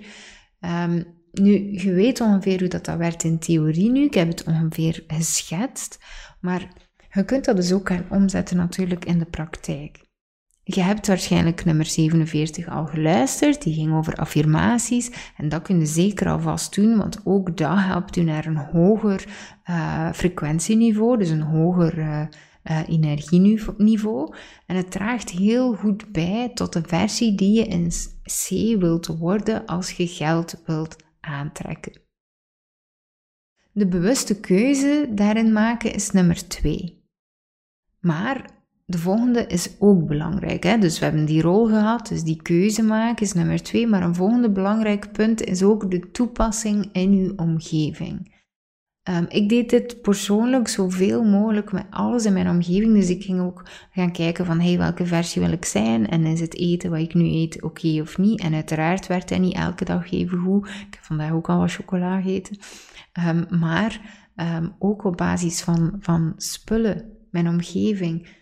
Um, 0.59 1.16
nu, 1.39 1.71
je 1.71 1.93
weet 1.93 2.21
ongeveer 2.21 2.59
hoe 2.59 2.67
dat, 2.67 2.85
dat 2.85 2.97
werkt 2.97 3.23
in 3.23 3.39
theorie 3.39 3.91
nu. 3.91 4.03
Ik 4.03 4.13
heb 4.13 4.27
het 4.27 4.43
ongeveer 4.43 5.03
geschetst. 5.07 5.99
Maar 6.39 6.67
je 7.11 7.25
kunt 7.25 7.45
dat 7.45 7.55
dus 7.55 7.71
ook 7.71 7.87
gaan 7.87 8.05
omzetten 8.09 8.57
natuurlijk 8.57 9.05
in 9.05 9.19
de 9.19 9.25
praktijk. 9.25 10.05
Je 10.63 10.81
hebt 10.81 11.07
waarschijnlijk 11.07 11.65
nummer 11.65 11.85
47 11.85 12.67
al 12.67 12.85
geluisterd, 12.85 13.61
die 13.63 13.73
ging 13.73 13.93
over 13.93 14.15
affirmaties. 14.15 15.11
En 15.37 15.49
dat 15.49 15.61
kun 15.61 15.79
je 15.79 15.85
zeker 15.85 16.29
alvast 16.29 16.75
doen, 16.75 16.97
want 16.97 17.21
ook 17.23 17.57
dat 17.57 17.77
helpt 17.77 18.15
u 18.15 18.21
naar 18.21 18.45
een 18.45 18.57
hoger 18.57 19.25
uh, 19.69 20.11
frequentieniveau, 20.11 21.17
dus 21.17 21.29
een 21.29 21.41
hoger 21.41 21.97
uh, 21.97 22.21
uh, 22.63 22.79
energieniveau. 22.89 24.33
En 24.65 24.75
het 24.75 24.91
draagt 24.91 25.29
heel 25.29 25.73
goed 25.73 26.11
bij 26.11 26.51
tot 26.53 26.73
de 26.73 26.81
versie 26.85 27.35
die 27.35 27.53
je 27.53 27.65
in 27.65 27.91
C 28.23 28.49
wilt 28.79 29.07
worden 29.07 29.65
als 29.65 29.91
je 29.91 30.07
geld 30.07 30.61
wilt 30.65 30.95
aantrekken. 31.27 31.93
De 33.71 33.87
bewuste 33.87 34.39
keuze 34.39 35.07
daarin 35.09 35.51
maken 35.51 35.93
is 35.93 36.11
nummer 36.11 36.47
2. 36.47 37.03
Maar 37.99 38.57
de 38.85 38.97
volgende 38.97 39.47
is 39.47 39.75
ook 39.79 40.07
belangrijk. 40.07 40.63
Hè? 40.63 40.77
Dus 40.77 40.99
we 40.99 41.05
hebben 41.05 41.25
die 41.25 41.41
rol 41.41 41.67
gehad, 41.67 42.07
dus 42.07 42.23
die 42.23 42.41
keuze 42.41 42.83
maken 42.83 43.25
is 43.25 43.33
nummer 43.33 43.63
twee. 43.63 43.87
Maar 43.87 44.03
een 44.03 44.15
volgende 44.15 44.51
belangrijk 44.51 45.11
punt 45.11 45.41
is 45.41 45.63
ook 45.63 45.91
de 45.91 46.11
toepassing 46.11 46.89
in 46.91 47.11
uw 47.11 47.33
omgeving. 47.35 48.35
Um, 49.09 49.25
ik 49.29 49.49
deed 49.49 49.69
dit 49.69 50.01
persoonlijk 50.01 50.67
zoveel 50.67 51.23
mogelijk 51.23 51.71
met 51.71 51.85
alles 51.89 52.25
in 52.25 52.33
mijn 52.33 52.49
omgeving. 52.49 52.93
Dus 52.93 53.09
ik 53.09 53.23
ging 53.23 53.41
ook 53.41 53.63
gaan 53.91 54.11
kijken 54.11 54.45
van, 54.45 54.59
hey, 54.59 54.77
welke 54.77 55.05
versie 55.05 55.41
wil 55.41 55.51
ik 55.51 55.65
zijn? 55.65 56.07
En 56.07 56.25
is 56.25 56.39
het 56.39 56.55
eten 56.55 56.89
wat 56.89 56.99
ik 56.99 57.13
nu 57.13 57.23
eet 57.23 57.63
oké 57.63 58.01
of 58.01 58.17
niet? 58.17 58.41
En 58.41 58.53
uiteraard 58.53 59.07
werd 59.07 59.29
hij 59.29 59.39
niet 59.39 59.55
elke 59.55 59.85
dag 59.85 60.11
even 60.11 60.37
goed. 60.37 60.67
Ik 60.67 60.87
heb 60.89 61.03
vandaag 61.03 61.31
ook 61.31 61.49
al 61.49 61.59
wat 61.59 61.71
chocola 61.71 62.21
gegeten. 62.21 62.57
Um, 63.27 63.59
maar 63.59 64.01
um, 64.35 64.73
ook 64.79 65.03
op 65.03 65.17
basis 65.17 65.61
van, 65.61 65.95
van 65.99 66.33
spullen, 66.37 67.11
mijn 67.31 67.47
omgeving 67.47 68.35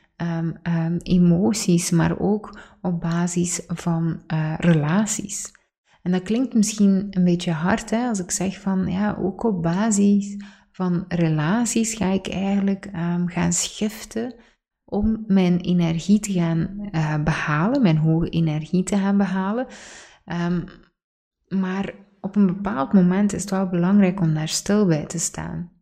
emoties, 1.04 1.90
maar 1.90 2.20
ook 2.20 2.60
op 2.82 3.02
basis 3.02 3.62
van 3.68 4.20
uh, 4.34 4.54
relaties. 4.58 5.52
En 6.06 6.12
dat 6.12 6.24
klinkt 6.24 6.54
misschien 6.54 7.08
een 7.10 7.24
beetje 7.24 7.52
hard 7.52 7.90
hè, 7.90 8.08
als 8.08 8.20
ik 8.20 8.32
zeg 8.32 8.62
van 8.62 8.88
ja, 8.88 9.18
ook 9.20 9.44
op 9.44 9.62
basis 9.62 10.38
van 10.72 11.06
relaties 11.08 11.94
ga 11.94 12.06
ik 12.12 12.28
eigenlijk 12.28 12.86
um, 12.86 13.28
gaan 13.28 13.54
schiften 13.54 14.36
om 14.86 15.24
mijn 15.28 15.60
energie 15.60 16.20
te 16.20 16.32
gaan 16.32 16.90
uh, 16.92 17.24
behalen, 17.24 17.82
mijn 17.82 17.98
hoge 17.98 18.30
energie 18.30 18.84
te 18.84 18.98
gaan 18.98 19.18
behalen. 19.18 19.68
maar 21.48 21.94
op 22.22 22.36
een 22.36 22.46
bepaald 22.46 22.94
moment 22.94 23.34
is 23.34 23.42
het 23.42 23.50
wel 23.50 23.70
belangrijk 23.70 24.20
om 24.20 24.34
daar 24.34 24.48
stil 24.48 24.86
bij 24.86 25.06
te 25.06 25.20
staan. 25.20 25.75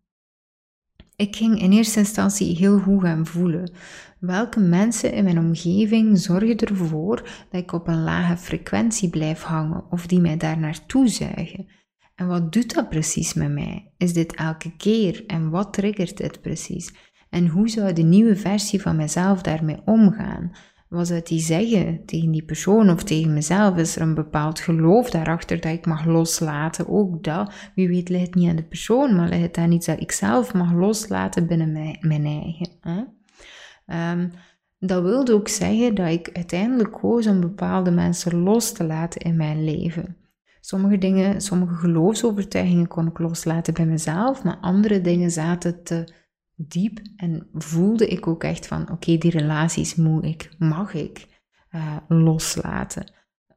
Ik 1.24 1.36
ging 1.36 1.62
in 1.62 1.72
eerste 1.72 2.00
instantie 2.00 2.56
heel 2.56 2.80
goed 2.80 3.02
gaan 3.02 3.26
voelen. 3.26 3.72
Welke 4.20 4.60
mensen 4.60 5.14
in 5.14 5.24
mijn 5.24 5.40
omgeving 5.40 6.20
zorgen 6.20 6.58
ervoor 6.58 7.16
dat 7.50 7.62
ik 7.62 7.72
op 7.72 7.88
een 7.88 8.04
lage 8.04 8.38
frequentie 8.38 9.10
blijf 9.10 9.42
hangen 9.42 9.86
of 9.90 10.08
die 10.08 10.20
mij 10.20 10.38
daar 10.38 10.60
naartoe 10.60 11.08
zuigen? 11.08 11.68
En 12.16 12.28
wat 12.28 12.54
doet 12.54 12.74
dat 12.74 12.90
precies 12.90 13.34
met 13.34 13.52
mij? 13.52 13.94
Is 13.98 14.14
dit 14.14 14.36
elke 14.36 14.76
keer 14.76 15.24
en 15.28 15.50
wat 15.50 15.74
triggert 15.74 16.18
dit 16.18 16.42
precies? 16.42 16.94
En 17.30 17.48
hoe 17.48 17.70
zou 17.70 17.94
de 17.94 18.02
nieuwe 18.04 18.36
versie 18.36 18.82
van 18.82 18.96
mezelf 18.96 19.42
daarmee 19.42 19.82
omgaan? 19.86 20.52
Wat 20.94 21.08
zou 21.08 21.22
die 21.24 21.40
zeggen 21.40 22.06
tegen 22.06 22.32
die 22.32 22.44
persoon 22.44 22.90
of 22.90 23.04
tegen 23.04 23.34
mezelf? 23.34 23.78
Is 23.78 23.96
er 23.96 24.02
een 24.02 24.14
bepaald 24.14 24.60
geloof 24.60 25.10
daarachter 25.10 25.62
dat 25.62 25.72
ik 25.72 25.86
mag 25.86 26.06
loslaten? 26.06 26.88
Ook 26.88 27.24
dat, 27.24 27.54
wie 27.76 27.88
weet, 27.88 28.10
ligt 28.10 28.36
niet 28.36 28.50
aan 28.50 28.56
de 28.56 28.64
persoon, 28.64 29.16
maar 29.16 29.30
ligt 29.30 29.42
het 29.42 29.58
aan 29.58 29.72
iets 29.72 29.86
dat 29.86 30.02
ik 30.02 30.12
zelf 30.12 30.54
mag 30.54 30.74
loslaten 30.74 31.48
binnen 31.48 31.72
mijn, 31.72 31.98
mijn 32.02 32.26
eigen. 32.26 32.70
Hè? 32.82 34.12
Um, 34.12 34.32
dat 34.80 35.04
wilde 35.04 35.34
ook 35.34 35.48
zeggen 35.48 35.96
dat 35.96 36.10
ik 36.10 36.30
uiteindelijk 36.34 36.92
koos 36.92 37.28
om 37.28 37.40
bepaalde 37.40 37.92
mensen 37.92 38.40
los 38.40 38.72
te 38.72 38.84
laten 38.84 39.22
in 39.22 39.36
mijn 39.36 39.64
leven. 39.64 40.18
Sommige 40.62 40.98
dingen, 40.98 41.42
sommige 41.42 41.76
geloofsovertuigingen 41.76 42.88
kon 42.88 43.08
ik 43.08 43.20
loslaten 43.20 43.74
bij 43.74 43.86
mezelf, 43.86 44.44
maar 44.44 44.58
andere 44.62 45.02
dingen 45.02 45.32
zaten 45.32 45.84
te 45.84 46.14
diep 46.56 47.00
en 47.16 47.48
voelde 47.54 48.08
ik 48.08 48.28
ook 48.28 48.44
echt 48.44 48.68
van: 48.68 48.92
oké, 48.92 49.18
die 49.18 49.32
relaties 49.32 49.96
moet 49.96 50.26
ik, 50.26 50.50
mag 50.58 50.94
ik 50.94 51.28
uh, 51.72 51.98
loslaten 52.08 53.12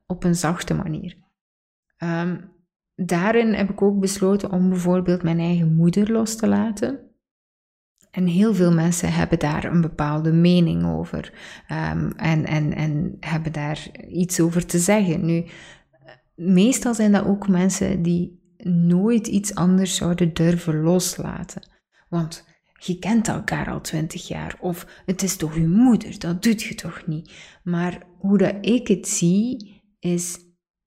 op 0.06 0.24
een 0.24 0.34
zachte 0.34 0.74
manier. 0.74 1.16
Um, 1.98 2.52
daarin 2.94 3.54
heb 3.54 3.70
ik 3.70 3.82
ook 3.82 4.00
besloten 4.00 4.50
om 4.50 4.68
bijvoorbeeld 4.68 5.22
mijn 5.22 5.38
eigen 5.38 5.74
moeder 5.74 6.12
los 6.12 6.36
te 6.36 6.48
laten. 6.48 7.00
En 8.10 8.26
heel 8.26 8.54
veel 8.54 8.72
mensen 8.72 9.12
hebben 9.12 9.38
daar 9.38 9.64
een 9.64 9.80
bepaalde 9.80 10.32
mening 10.32 10.86
over 10.86 11.32
um, 11.68 12.10
en, 12.10 12.44
en, 12.44 12.72
en 12.72 13.16
hebben 13.20 13.52
daar 13.52 13.90
iets 14.08 14.40
over 14.40 14.66
te 14.66 14.78
zeggen. 14.78 15.24
Nu, 15.24 15.44
meestal 16.34 16.94
zijn 16.94 17.12
dat 17.12 17.24
ook 17.24 17.48
mensen 17.48 18.02
die 18.02 18.54
nooit 18.64 19.26
iets 19.26 19.54
anders 19.54 19.96
zouden 19.96 20.34
durven 20.34 20.80
loslaten. 20.80 21.62
Want 22.08 22.44
je 22.86 22.98
kent 22.98 23.28
elkaar 23.28 23.70
al 23.70 23.80
twintig 23.80 24.28
jaar, 24.28 24.56
of 24.60 24.86
het 25.06 25.22
is 25.22 25.36
toch 25.36 25.54
je 25.54 25.66
moeder, 25.66 26.18
dat 26.18 26.42
doet 26.42 26.62
je 26.62 26.74
toch 26.74 27.06
niet. 27.06 27.32
Maar 27.64 28.02
hoe 28.18 28.38
dat 28.38 28.54
ik 28.60 28.88
het 28.88 29.08
zie, 29.08 29.82
is 29.98 30.38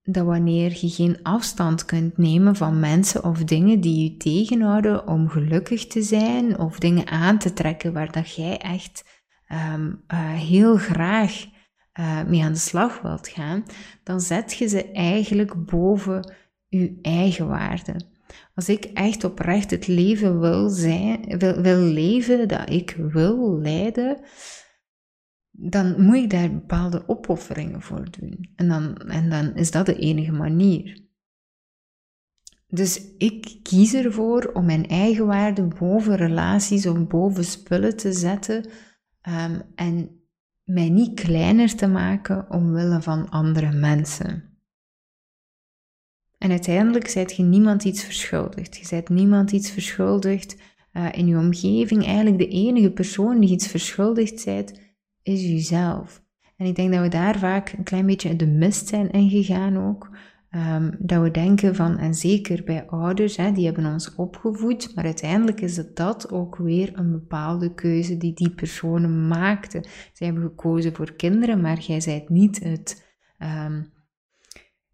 dat 0.02 0.24
wanneer 0.24 0.70
je 0.80 0.88
geen 0.88 1.22
afstand 1.22 1.84
kunt 1.84 2.18
nemen 2.18 2.56
van 2.56 2.80
mensen 2.80 3.24
of 3.24 3.44
dingen 3.44 3.80
die 3.80 4.02
je 4.10 4.16
tegenhouden 4.16 5.06
om 5.06 5.28
gelukkig 5.28 5.86
te 5.86 6.02
zijn 6.02 6.58
of 6.58 6.78
dingen 6.78 7.06
aan 7.06 7.38
te 7.38 7.52
trekken 7.52 7.92
waar 7.92 8.12
dat 8.12 8.34
jij 8.34 8.58
echt 8.58 9.04
um, 9.72 10.04
uh, 10.08 10.32
heel 10.32 10.76
graag 10.76 11.44
uh, 12.00 12.24
mee 12.24 12.42
aan 12.42 12.52
de 12.52 12.58
slag 12.58 13.00
wilt 13.00 13.28
gaan, 13.28 13.64
dan 14.02 14.20
zet 14.20 14.56
je 14.56 14.68
ze 14.68 14.90
eigenlijk 14.92 15.66
boven 15.66 16.34
je 16.68 16.98
eigen 17.02 17.48
waarde. 17.48 18.08
Als 18.54 18.68
ik 18.68 18.84
echt 18.84 19.24
oprecht 19.24 19.70
het 19.70 19.86
leven 19.86 20.40
wil, 20.40 20.68
zijn, 20.68 21.38
wil, 21.38 21.60
wil 21.60 21.78
leven 21.78 22.48
dat 22.48 22.70
ik 22.70 22.96
wil 22.98 23.58
leiden, 23.58 24.20
dan 25.50 26.02
moet 26.02 26.16
ik 26.16 26.30
daar 26.30 26.52
bepaalde 26.52 27.08
opofferingen 27.08 27.82
voor 27.82 28.10
doen. 28.10 28.52
En 28.56 28.68
dan, 28.68 28.96
en 28.96 29.30
dan 29.30 29.54
is 29.54 29.70
dat 29.70 29.86
de 29.86 29.96
enige 29.96 30.32
manier. 30.32 31.08
Dus 32.66 33.14
ik 33.18 33.58
kies 33.62 33.94
ervoor 33.94 34.50
om 34.52 34.64
mijn 34.64 34.86
eigen 34.88 35.26
waarde 35.26 35.68
boven 35.78 36.16
relaties 36.16 36.86
of 36.86 37.06
boven 37.06 37.44
spullen 37.44 37.96
te 37.96 38.12
zetten 38.12 38.64
um, 39.28 39.62
en 39.74 40.20
mij 40.64 40.88
niet 40.88 41.20
kleiner 41.20 41.76
te 41.76 41.86
maken 41.86 42.50
omwille 42.50 43.02
van 43.02 43.28
andere 43.28 43.72
mensen. 43.72 44.49
En 46.40 46.50
uiteindelijk 46.50 47.08
zijt 47.08 47.36
je 47.36 47.42
niemand 47.42 47.84
iets 47.84 48.04
verschuldigd. 48.04 48.76
Je 48.76 48.86
zijt 48.86 49.08
niemand 49.08 49.52
iets 49.52 49.70
verschuldigd 49.70 50.56
uh, 50.92 51.06
in 51.12 51.26
je 51.26 51.36
omgeving. 51.36 52.04
Eigenlijk 52.04 52.38
de 52.38 52.48
enige 52.48 52.90
persoon 52.90 53.40
die 53.40 53.50
iets 53.50 53.66
verschuldigd 53.66 54.40
zijt, 54.40 54.94
is 55.22 55.42
jezelf. 55.42 56.22
En 56.56 56.66
ik 56.66 56.74
denk 56.74 56.92
dat 56.92 57.02
we 57.02 57.08
daar 57.08 57.38
vaak 57.38 57.72
een 57.72 57.84
klein 57.84 58.06
beetje 58.06 58.28
in 58.28 58.36
de 58.36 58.46
mist 58.46 58.88
zijn 58.88 59.10
ingegaan 59.10 59.78
ook. 59.78 60.10
Um, 60.50 60.96
dat 60.98 61.22
we 61.22 61.30
denken 61.30 61.74
van, 61.74 61.98
en 61.98 62.14
zeker 62.14 62.64
bij 62.64 62.86
ouders, 62.86 63.36
hè, 63.36 63.52
die 63.52 63.64
hebben 63.64 63.86
ons 63.86 64.14
opgevoed, 64.14 64.94
maar 64.94 65.04
uiteindelijk 65.04 65.60
is 65.60 65.76
het 65.76 65.96
dat 65.96 66.32
ook 66.32 66.56
weer 66.56 66.90
een 66.94 67.10
bepaalde 67.10 67.74
keuze 67.74 68.16
die 68.16 68.34
die 68.34 68.50
personen 68.50 69.28
maakten. 69.28 69.82
Zij 70.12 70.26
hebben 70.26 70.44
gekozen 70.44 70.94
voor 70.94 71.12
kinderen, 71.12 71.60
maar 71.60 71.78
jij 71.78 72.00
zijt 72.00 72.28
niet 72.28 72.64
het, 72.64 73.14
um, 73.38 73.92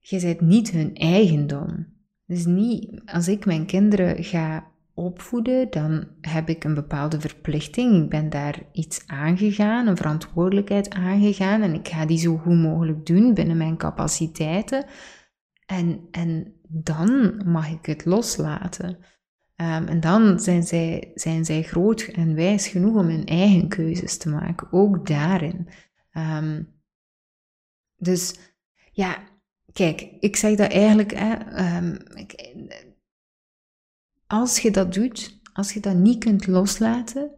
jij 0.09 0.19
zijt 0.21 0.41
niet 0.41 0.71
hun 0.71 0.95
eigendom. 0.95 1.87
Dus 2.27 2.45
niet, 2.45 3.03
als 3.05 3.29
ik 3.29 3.47
mijn 3.47 3.67
kinderen 3.67 4.25
ga 4.25 4.71
opvoeden, 4.95 5.71
dan 5.71 6.09
heb 6.21 6.49
ik 6.49 6.65
een 6.65 6.75
bepaalde 6.75 7.21
verplichting. 7.21 8.03
Ik 8.03 8.11
ben 8.11 8.31
daar 8.31 8.63
iets 8.73 9.07
aangegaan, 9.07 9.87
een 9.87 9.97
verantwoordelijkheid 9.97 10.91
aangegaan 10.91 11.63
en 11.63 11.75
ik 11.75 11.89
ga 11.89 12.07
die 12.07 12.19
zo 12.19 12.37
goed 12.37 12.57
mogelijk 12.57 13.07
doen 13.07 13.35
binnen 13.35 13.57
mijn 13.57 13.77
capaciteiten. 13.77 14.85
En, 15.67 16.09
en 16.11 16.53
dan 16.69 17.43
mag 17.45 17.71
ik 17.71 17.87
het 17.87 18.05
loslaten. 18.05 18.89
Um, 19.57 19.87
en 19.87 20.01
dan 20.01 20.41
zijn 20.41 20.63
zij, 20.63 21.11
zijn 21.15 21.45
zij 21.45 21.63
groot 21.63 22.03
en 22.03 22.35
wijs 22.35 22.69
genoeg 22.69 22.97
om 22.97 23.07
hun 23.07 23.27
eigen 23.27 23.69
keuzes 23.69 24.17
te 24.17 24.29
maken, 24.29 24.73
ook 24.73 25.07
daarin. 25.07 25.69
Um, 26.13 26.69
dus 27.97 28.39
ja, 28.93 29.19
kijk, 29.77 30.09
ik 30.21 30.37
zeg 30.37 30.57
dat 30.57 30.71
eigenlijk, 30.71 31.13
hè, 31.15 31.33
um, 31.77 31.99
ik, 32.15 32.55
als 34.27 34.59
je 34.59 34.71
dat 34.71 34.95
doet, 34.95 35.41
als 35.53 35.73
je 35.73 35.81
dat 35.81 35.95
niet 35.95 36.25
kunt 36.25 36.47
loslaten, 36.47 37.31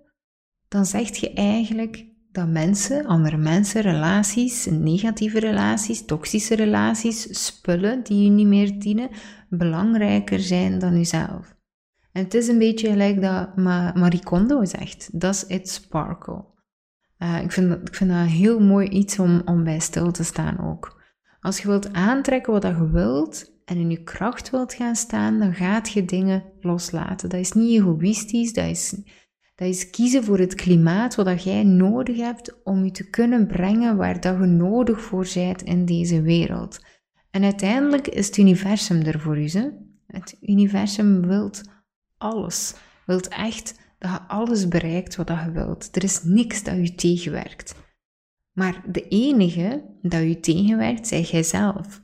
dan 0.68 0.86
zeg 0.86 1.16
je 1.16 1.32
eigenlijk 1.32 2.06
dat 2.32 2.48
mensen, 2.48 3.06
andere 3.06 3.36
mensen, 3.36 3.80
relaties, 3.80 4.66
negatieve 4.70 5.38
relaties, 5.38 6.04
toxische 6.04 6.54
relaties, 6.54 7.46
spullen 7.46 8.02
die 8.02 8.24
je 8.24 8.30
niet 8.30 8.46
meer 8.46 8.78
dienen, 8.78 9.10
belangrijker 9.48 10.40
zijn 10.40 10.78
dan 10.78 10.96
jezelf. 10.96 11.56
En 12.12 12.24
het 12.24 12.34
is 12.34 12.48
een 12.48 12.58
beetje 12.58 12.88
gelijk 12.88 13.22
dat 13.22 13.56
Marie 13.94 14.24
Kondo 14.24 14.64
zegt, 14.64 15.20
does 15.20 15.46
it 15.46 15.68
sparkle? 15.68 16.44
Uh, 17.18 17.42
ik, 17.42 17.52
vind 17.52 17.68
dat, 17.68 17.88
ik 17.88 17.94
vind 17.94 18.10
dat 18.10 18.18
een 18.18 18.26
heel 18.26 18.60
mooi 18.60 18.88
iets 18.88 19.18
om, 19.18 19.42
om 19.44 19.64
bij 19.64 19.78
stil 19.78 20.10
te 20.10 20.24
staan 20.24 20.60
ook. 20.60 20.97
Als 21.40 21.58
je 21.58 21.68
wilt 21.68 21.92
aantrekken 21.92 22.52
wat 22.52 22.62
je 22.62 22.90
wilt 22.90 23.52
en 23.64 23.76
in 23.76 23.90
je 23.90 24.02
kracht 24.02 24.50
wilt 24.50 24.74
gaan 24.74 24.96
staan, 24.96 25.38
dan 25.38 25.54
gaat 25.54 25.92
je 25.92 26.04
dingen 26.04 26.44
loslaten. 26.60 27.28
Dat 27.28 27.40
is 27.40 27.52
niet 27.52 27.80
egoïstisch, 27.80 28.52
dat 28.52 28.66
is 28.66 28.94
dat 29.58 29.68
is 29.68 29.90
kiezen 29.90 30.24
voor 30.24 30.38
het 30.38 30.54
klimaat 30.54 31.14
wat 31.14 31.42
jij 31.42 31.64
nodig 31.64 32.16
hebt 32.16 32.62
om 32.64 32.84
je 32.84 32.90
te 32.90 33.10
kunnen 33.10 33.46
brengen 33.46 33.96
waar 33.96 34.20
dat 34.20 34.38
je 34.38 34.46
nodig 34.46 35.00
voor 35.00 35.26
bent 35.34 35.62
in 35.62 35.84
deze 35.84 36.22
wereld. 36.22 36.80
En 37.30 37.44
uiteindelijk 37.44 38.08
is 38.08 38.26
het 38.26 38.36
universum 38.36 39.02
er 39.02 39.20
voor 39.20 39.38
u. 39.38 39.48
Het 40.06 40.36
universum 40.40 41.26
wilt 41.26 41.62
alles. 42.18 42.74
Wilt 43.06 43.28
echt 43.28 43.80
dat 43.98 44.10
je 44.10 44.20
alles 44.20 44.68
bereikt 44.68 45.16
wat 45.16 45.28
je 45.28 45.50
wilt. 45.52 45.96
Er 45.96 46.04
is 46.04 46.22
niks 46.22 46.62
dat 46.62 46.76
je 46.76 46.94
tegenwerkt. 46.94 47.74
Maar 48.58 48.82
de 48.86 49.08
enige 49.08 49.84
dat 50.02 50.22
je 50.22 50.40
tegenwerkt, 50.40 51.06
zeg 51.06 51.30
jijzelf. 51.30 52.02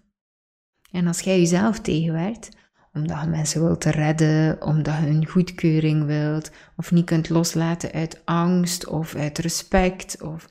En 0.90 1.07
als 1.07 1.21
jij 1.21 1.38
jezelf 1.38 1.81
tegenwerkt, 1.81 2.49
omdat 2.93 3.21
je 3.21 3.27
mensen 3.27 3.62
wilt 3.62 3.85
redden, 3.85 4.62
omdat 4.62 4.99
je 4.99 5.07
een 5.07 5.27
goedkeuring 5.27 6.05
wilt, 6.05 6.51
of 6.77 6.90
niet 6.90 7.05
kunt 7.05 7.29
loslaten 7.29 7.93
uit 7.93 8.23
angst 8.25 8.87
of 8.87 9.14
uit 9.14 9.38
respect, 9.38 10.23
of, 10.23 10.49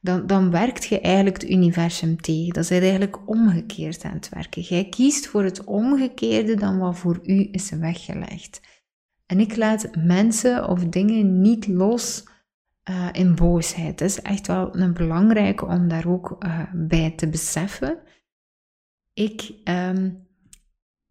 dan, 0.00 0.26
dan 0.26 0.50
werkt 0.50 0.84
je 0.84 1.00
eigenlijk 1.00 1.40
het 1.40 1.50
universum 1.50 2.20
tegen. 2.20 2.52
Dat 2.52 2.64
is 2.64 2.70
eigenlijk 2.70 3.28
omgekeerd 3.28 4.04
aan 4.04 4.14
het 4.14 4.28
werken. 4.28 4.62
Jij 4.62 4.88
kiest 4.88 5.26
voor 5.26 5.44
het 5.44 5.64
omgekeerde 5.64 6.54
dan 6.54 6.78
wat 6.78 6.98
voor 6.98 7.20
u 7.22 7.48
is 7.50 7.70
weggelegd. 7.70 8.60
En 9.26 9.40
ik 9.40 9.56
laat 9.56 9.88
mensen 9.94 10.68
of 10.68 10.84
dingen 10.84 11.40
niet 11.40 11.66
los 11.66 12.24
uh, 12.90 13.08
in 13.12 13.34
boosheid. 13.34 13.98
Dat 13.98 14.08
is 14.08 14.22
echt 14.22 14.46
wel 14.46 14.76
een 14.76 14.92
belangrijke 14.92 15.64
om 15.64 15.88
daar 15.88 16.06
ook 16.06 16.36
uh, 16.38 16.62
bij 16.72 17.10
te 17.10 17.28
beseffen. 17.28 17.98
Ik 19.12 19.52
um, 19.64 20.26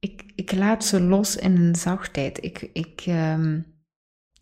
ik, 0.06 0.24
ik 0.36 0.52
laat 0.52 0.86
ze 0.86 1.02
los 1.02 1.36
in 1.36 1.56
een 1.56 1.76
zachtheid. 1.76 2.44
Ik, 2.44 2.70
ik, 2.74 3.04
um, 3.08 3.66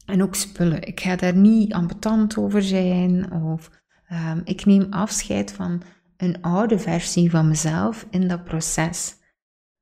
en 0.06 0.24
ook 0.24 0.36
spullen. 0.36 0.82
Ik 0.82 1.00
ga 1.00 1.16
daar 1.16 1.36
niet 1.36 1.74
ambetant 1.74 2.38
over 2.38 2.64
zijn. 2.64 3.32
Of 3.32 3.70
um, 4.12 4.42
ik 4.44 4.66
neem 4.66 4.88
afscheid 4.90 5.52
van 5.52 5.82
een 6.18 6.42
oude 6.42 6.80
versie 6.80 7.30
van 7.30 7.48
mezelf 7.48 8.08
in 8.10 8.28
dat 8.28 8.44
proces. 8.44 9.16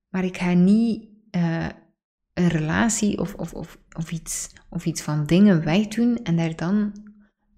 Maar 0.10 0.24
ik 0.24 0.38
ga 0.38 0.54
niet 0.54 1.08
uh, 1.32 1.68
een 2.34 2.48
relatie 2.48 3.20
of, 3.20 3.34
of, 3.34 3.54
of, 3.54 3.78
of, 3.98 4.12
iets, 4.12 4.50
of 4.70 4.86
iets 4.86 5.02
van 5.02 5.26
dingen 5.26 5.64
wegdoen 5.64 6.24
en 6.24 6.36
daar 6.36 6.56
dan 6.56 6.94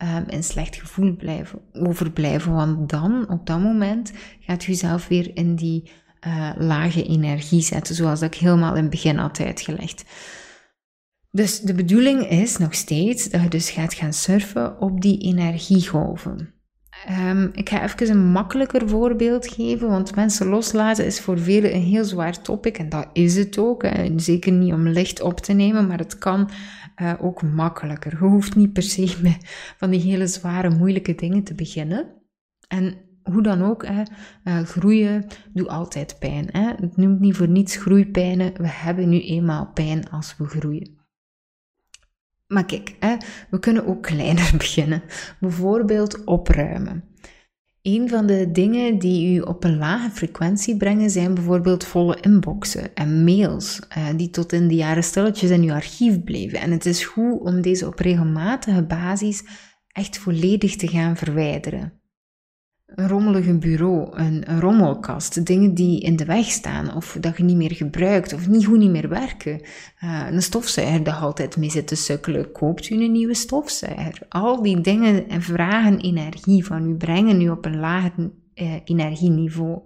um, 0.04 0.24
in 0.28 0.44
slecht 0.44 0.76
gevoel 0.76 1.16
blijven, 1.16 1.60
overblijven. 1.74 2.54
Want 2.54 2.90
dan, 2.90 3.30
op 3.30 3.46
dat 3.46 3.60
moment, 3.60 4.12
gaat 4.40 4.68
u 4.68 4.74
zelf 4.74 5.08
weer 5.08 5.32
in 5.34 5.56
die 5.56 5.92
uh, 6.28 6.50
lage 6.58 7.04
energie 7.04 7.62
zetten, 7.62 7.96
zoals 7.96 8.22
ik 8.22 8.36
helemaal 8.36 8.76
in 8.76 8.82
het 8.82 8.92
begin 8.92 9.18
had 9.18 9.40
uitgelegd. 9.40 10.04
Dus 11.32 11.60
de 11.60 11.74
bedoeling 11.74 12.30
is 12.30 12.58
nog 12.58 12.74
steeds 12.74 13.30
dat 13.30 13.42
je 13.42 13.50
dus 13.50 13.70
gaat 13.70 13.94
gaan 13.94 14.14
surfen 14.14 14.80
op 14.82 15.02
die 15.02 15.18
energiegolven. 15.18 16.54
Um, 17.30 17.50
ik 17.54 17.70
ga 17.70 17.84
even 17.84 18.10
een 18.10 18.32
makkelijker 18.32 18.90
voorbeeld 18.90 19.48
geven, 19.48 19.90
want 19.90 20.16
mensen 20.16 20.48
loslaten 20.48 21.06
is 21.06 21.20
voor 21.20 21.40
velen 21.40 21.76
een 21.76 21.82
heel 21.82 22.06
zwaar 22.06 22.42
topic 22.42 22.78
en 22.78 22.90
dat 22.90 23.08
is 23.14 23.36
het 23.36 23.58
ook. 23.58 23.84
Hè. 23.84 24.20
Zeker 24.20 24.52
niet 24.52 24.74
om 24.74 24.88
licht 24.88 25.22
op 25.22 25.40
te 25.40 25.54
nemen, 25.54 25.88
maar 25.88 25.98
het 25.98 26.18
kan 26.18 26.50
uh, 27.02 27.14
ook 27.20 27.42
makkelijker. 27.42 28.12
Je 28.12 28.18
hoeft 28.18 28.56
niet 28.56 28.74
per 28.74 28.84
se 28.84 29.18
met 29.22 29.38
van 29.78 29.90
die 29.90 30.02
hele 30.02 30.28
zware, 30.28 30.70
moeilijke 30.70 31.16
dingen 31.16 31.44
te 31.44 31.54
beginnen. 31.54 32.14
En 32.68 32.98
hoe 33.24 33.44
dan 33.44 33.64
ook, 33.64 33.86
hè, 33.86 34.04
uh, 34.44 34.60
groeien 34.60 35.26
doet 35.54 35.68
altijd 35.68 36.16
pijn. 36.20 36.48
Hè. 36.52 36.68
Het 36.68 36.98
noemt 36.98 37.20
niet 37.20 37.36
voor 37.36 37.48
niets 37.48 37.76
groeipijnen. 37.76 38.54
We 38.54 38.68
hebben 38.68 39.10
nu 39.10 39.22
eenmaal 39.22 39.72
pijn 39.74 40.10
als 40.10 40.38
we 40.38 40.46
groeien. 40.46 41.02
Maar 42.48 42.66
kijk, 42.66 42.96
hè, 43.00 43.16
we 43.50 43.60
kunnen 43.60 43.86
ook 43.86 44.04
kleiner 44.04 44.52
beginnen. 44.58 45.04
Bijvoorbeeld 45.40 46.24
opruimen. 46.24 47.04
Een 47.84 48.10
van 48.10 48.26
de 48.26 48.52
dingen 48.52 49.00
die 49.00 49.36
u 49.36 49.40
op 49.40 49.64
een 49.64 49.78
lage 49.78 50.10
frequentie 50.10 50.78
brengen 50.78 51.10
zijn 51.10 51.34
bijvoorbeeld 51.34 51.84
volle 51.84 52.18
inboxen 52.22 52.94
en 52.96 53.24
mails 53.24 53.80
eh, 53.90 54.08
die 54.16 54.30
tot 54.30 54.54
in 54.54 54.68
de 54.68 54.76
jaren 54.76 55.04
stilletjes 55.04 55.50
in 55.50 55.62
uw 55.62 55.74
archief 55.74 56.24
bleven. 56.24 56.60
En 56.60 56.72
het 56.72 56.86
is 56.86 57.06
goed 57.06 57.40
om 57.40 57.62
deze 57.62 57.88
op 57.88 58.00
regelmatige 58.00 58.84
basis 58.84 59.44
echt 59.88 60.18
volledig 60.18 60.76
te 60.76 60.88
gaan 60.88 61.18
verwijderen 61.18 62.03
rommelige 62.96 63.58
bureau, 63.58 64.18
een, 64.18 64.52
een, 64.52 64.60
rommelkast, 64.60 65.46
dingen 65.46 65.74
die 65.74 66.02
in 66.02 66.16
de 66.16 66.26
weg 66.26 66.46
staan 66.46 66.96
of 66.96 67.18
dat 67.20 67.38
je 67.38 67.44
niet 67.44 67.58
meer 67.58 67.74
gebruikt 67.74 68.34
of 68.34 68.48
niet 68.48 68.66
goed 68.66 68.78
niet 68.78 68.90
meer 68.90 69.10
werken. 69.10 69.62
Uh, 70.04 70.28
een 70.30 70.42
stofzuiger 70.42 71.04
dat 71.04 71.20
altijd 71.20 71.58
mee 71.58 71.70
zit 71.70 71.88
te 71.88 71.96
sukkelen, 71.96 72.52
koopt 72.52 72.90
u 72.90 73.04
een 73.04 73.12
nieuwe 73.12 73.34
stofzuiger. 73.34 74.20
Al 74.30 74.62
die 74.62 74.82
dingen 74.82 75.42
vragen 75.42 76.00
energie 76.00 76.66
van 76.66 76.90
u, 76.90 76.96
brengen 76.96 77.42
u 77.42 77.50
op 77.50 77.66
een 77.66 77.80
lager 77.80 78.12
uh, 78.56 78.74
energieniveau. 78.84 79.82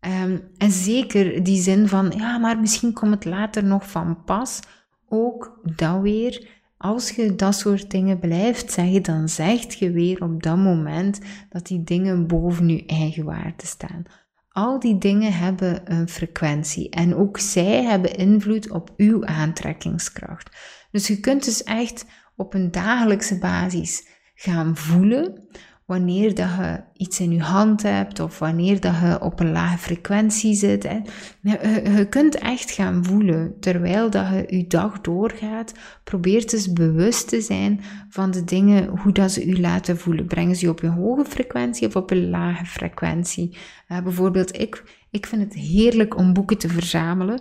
Um, 0.00 0.42
en 0.56 0.70
zeker 0.70 1.42
die 1.42 1.62
zin 1.62 1.88
van, 1.88 2.12
ja, 2.16 2.38
maar 2.38 2.58
misschien 2.60 2.92
komt 2.92 3.14
het 3.14 3.24
later 3.24 3.64
nog 3.64 3.90
van 3.90 4.24
pas. 4.24 4.60
Ook 5.08 5.60
dat 5.76 6.00
weer 6.00 6.57
als 6.78 7.10
je 7.10 7.34
dat 7.34 7.54
soort 7.54 7.90
dingen 7.90 8.18
blijft 8.18 8.72
zeggen, 8.72 9.02
dan 9.02 9.28
zegt 9.28 9.78
je 9.78 9.90
weer 9.90 10.22
op 10.22 10.42
dat 10.42 10.56
moment 10.56 11.20
dat 11.48 11.66
die 11.66 11.82
dingen 11.82 12.26
boven 12.26 12.68
je 12.68 12.86
eigen 12.86 13.24
waarde 13.24 13.66
staan. 13.66 14.02
Al 14.48 14.80
die 14.80 14.98
dingen 14.98 15.32
hebben 15.32 15.92
een 15.92 16.08
frequentie 16.08 16.90
en 16.90 17.14
ook 17.14 17.38
zij 17.38 17.82
hebben 17.84 18.16
invloed 18.16 18.70
op 18.70 18.90
uw 18.96 19.24
aantrekkingskracht. 19.24 20.56
Dus 20.90 21.06
je 21.06 21.20
kunt 21.20 21.44
dus 21.44 21.62
echt 21.62 22.06
op 22.36 22.54
een 22.54 22.70
dagelijkse 22.70 23.38
basis 23.38 24.08
gaan 24.34 24.76
voelen 24.76 25.48
wanneer 25.88 26.34
dat 26.34 26.48
je 26.48 26.80
iets 26.92 27.20
in 27.20 27.32
je 27.32 27.42
hand 27.42 27.82
hebt 27.82 28.20
of 28.20 28.38
wanneer 28.38 28.80
dat 28.80 28.94
je 29.00 29.20
op 29.20 29.40
een 29.40 29.52
lage 29.52 29.78
frequentie 29.78 30.54
zit. 30.54 30.82
Hè. 30.82 31.00
Je, 31.40 32.06
kunt 32.10 32.34
echt 32.34 32.70
gaan 32.70 33.04
voelen 33.04 33.56
terwijl 33.60 34.10
dat 34.10 34.28
je 34.28 34.56
je 34.56 34.66
dag 34.66 35.00
doorgaat. 35.00 35.74
Probeer 36.04 36.46
dus 36.46 36.72
bewust 36.72 37.28
te 37.28 37.40
zijn 37.40 37.80
van 38.08 38.30
de 38.30 38.44
dingen, 38.44 38.86
hoe 38.86 39.12
dat 39.12 39.30
ze 39.30 39.46
je 39.46 39.60
laten 39.60 39.98
voelen. 39.98 40.26
Brengen 40.26 40.56
ze 40.56 40.64
je 40.64 40.70
op 40.70 40.82
een 40.82 40.90
hoge 40.90 41.24
frequentie 41.24 41.86
of 41.86 41.96
op 41.96 42.10
een 42.10 42.30
lage 42.30 42.66
frequentie? 42.66 43.56
Uh, 43.88 44.00
bijvoorbeeld, 44.02 44.60
ik 44.60 44.84
ik 45.10 45.26
vind 45.26 45.42
het 45.42 45.54
heerlijk 45.54 46.16
om 46.16 46.32
boeken 46.32 46.58
te 46.58 46.68
verzamelen. 46.68 47.40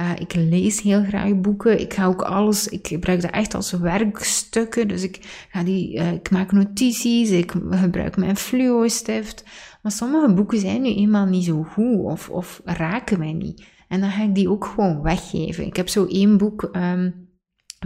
Uh, 0.00 0.10
ik 0.18 0.34
lees 0.34 0.80
heel 0.80 1.04
graag 1.04 1.40
boeken. 1.40 1.80
Ik 1.80 1.94
ga 1.94 2.06
ook 2.06 2.22
alles, 2.22 2.68
ik 2.68 2.86
gebruik 2.86 3.20
dat 3.20 3.30
echt 3.30 3.54
als 3.54 3.70
werkstukken. 3.70 4.88
Dus 4.88 5.02
ik, 5.02 5.46
ga 5.50 5.62
die, 5.62 5.96
uh, 5.96 6.12
ik 6.12 6.30
maak 6.30 6.52
notities, 6.52 7.30
ik 7.30 7.54
gebruik 7.70 8.16
mijn 8.16 8.36
fluo-stift. 8.36 9.44
Maar 9.82 9.92
sommige 9.92 10.34
boeken 10.34 10.58
zijn 10.58 10.82
nu 10.82 10.94
eenmaal 10.94 11.26
niet 11.26 11.44
zo 11.44 11.62
goed 11.62 12.04
of, 12.04 12.28
of 12.28 12.60
raken 12.64 13.18
mij 13.18 13.32
niet. 13.32 13.64
En 13.88 14.00
dan 14.00 14.10
ga 14.10 14.22
ik 14.22 14.34
die 14.34 14.50
ook 14.50 14.64
gewoon 14.64 15.02
weggeven. 15.02 15.66
Ik 15.66 15.76
heb 15.76 15.88
zo 15.88 16.06
één 16.06 16.38
boek. 16.38 16.68
Um, 16.72 17.27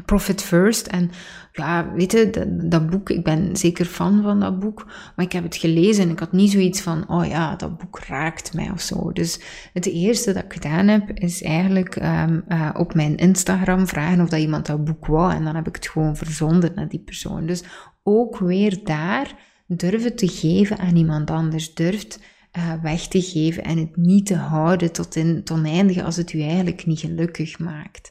Profit 0.04 0.42
First. 0.42 0.86
En 0.86 1.10
ja, 1.52 1.92
weet 1.92 2.12
je, 2.12 2.48
dat, 2.68 2.90
boek, 2.90 3.10
ik 3.10 3.24
ben 3.24 3.56
zeker 3.56 3.84
fan 3.84 4.22
van 4.22 4.40
dat 4.40 4.58
boek, 4.58 4.86
maar 5.16 5.24
ik 5.24 5.32
heb 5.32 5.42
het 5.44 5.56
gelezen 5.56 6.04
en 6.04 6.10
ik 6.10 6.18
had 6.18 6.32
niet 6.32 6.50
zoiets 6.50 6.80
van, 6.80 7.08
oh 7.08 7.26
ja, 7.26 7.56
dat 7.56 7.78
boek 7.78 7.98
raakt 7.98 8.54
mij 8.54 8.70
of 8.70 8.80
zo. 8.80 9.12
Dus 9.12 9.40
het 9.72 9.86
eerste 9.86 10.32
dat 10.32 10.44
ik 10.44 10.52
gedaan 10.52 10.88
heb, 10.88 11.10
is 11.10 11.42
eigenlijk 11.42 11.96
um, 11.96 12.44
uh, 12.48 12.70
op 12.76 12.94
mijn 12.94 13.16
Instagram 13.16 13.86
vragen 13.86 14.20
of 14.20 14.28
dat 14.28 14.40
iemand 14.40 14.66
dat 14.66 14.84
boek 14.84 15.06
wou. 15.06 15.32
En 15.32 15.44
dan 15.44 15.54
heb 15.54 15.68
ik 15.68 15.74
het 15.74 15.88
gewoon 15.88 16.16
verzonden 16.16 16.72
naar 16.74 16.88
die 16.88 17.02
persoon. 17.04 17.46
Dus 17.46 17.62
ook 18.02 18.38
weer 18.38 18.80
daar 18.84 19.34
durven 19.66 20.16
te 20.16 20.28
geven 20.28 20.78
aan 20.78 20.96
iemand 20.96 21.30
anders, 21.30 21.74
durft 21.74 22.20
uh, 22.58 22.82
weg 22.82 23.06
te 23.06 23.22
geven 23.22 23.62
en 23.62 23.78
het 23.78 23.96
niet 23.96 24.26
te 24.26 24.36
houden 24.36 24.92
tot, 24.92 25.16
in, 25.16 25.44
tot 25.44 25.64
eindigen 25.64 26.04
als 26.04 26.16
het 26.16 26.32
u 26.32 26.40
eigenlijk 26.40 26.86
niet 26.86 27.00
gelukkig 27.00 27.58
maakt. 27.58 28.10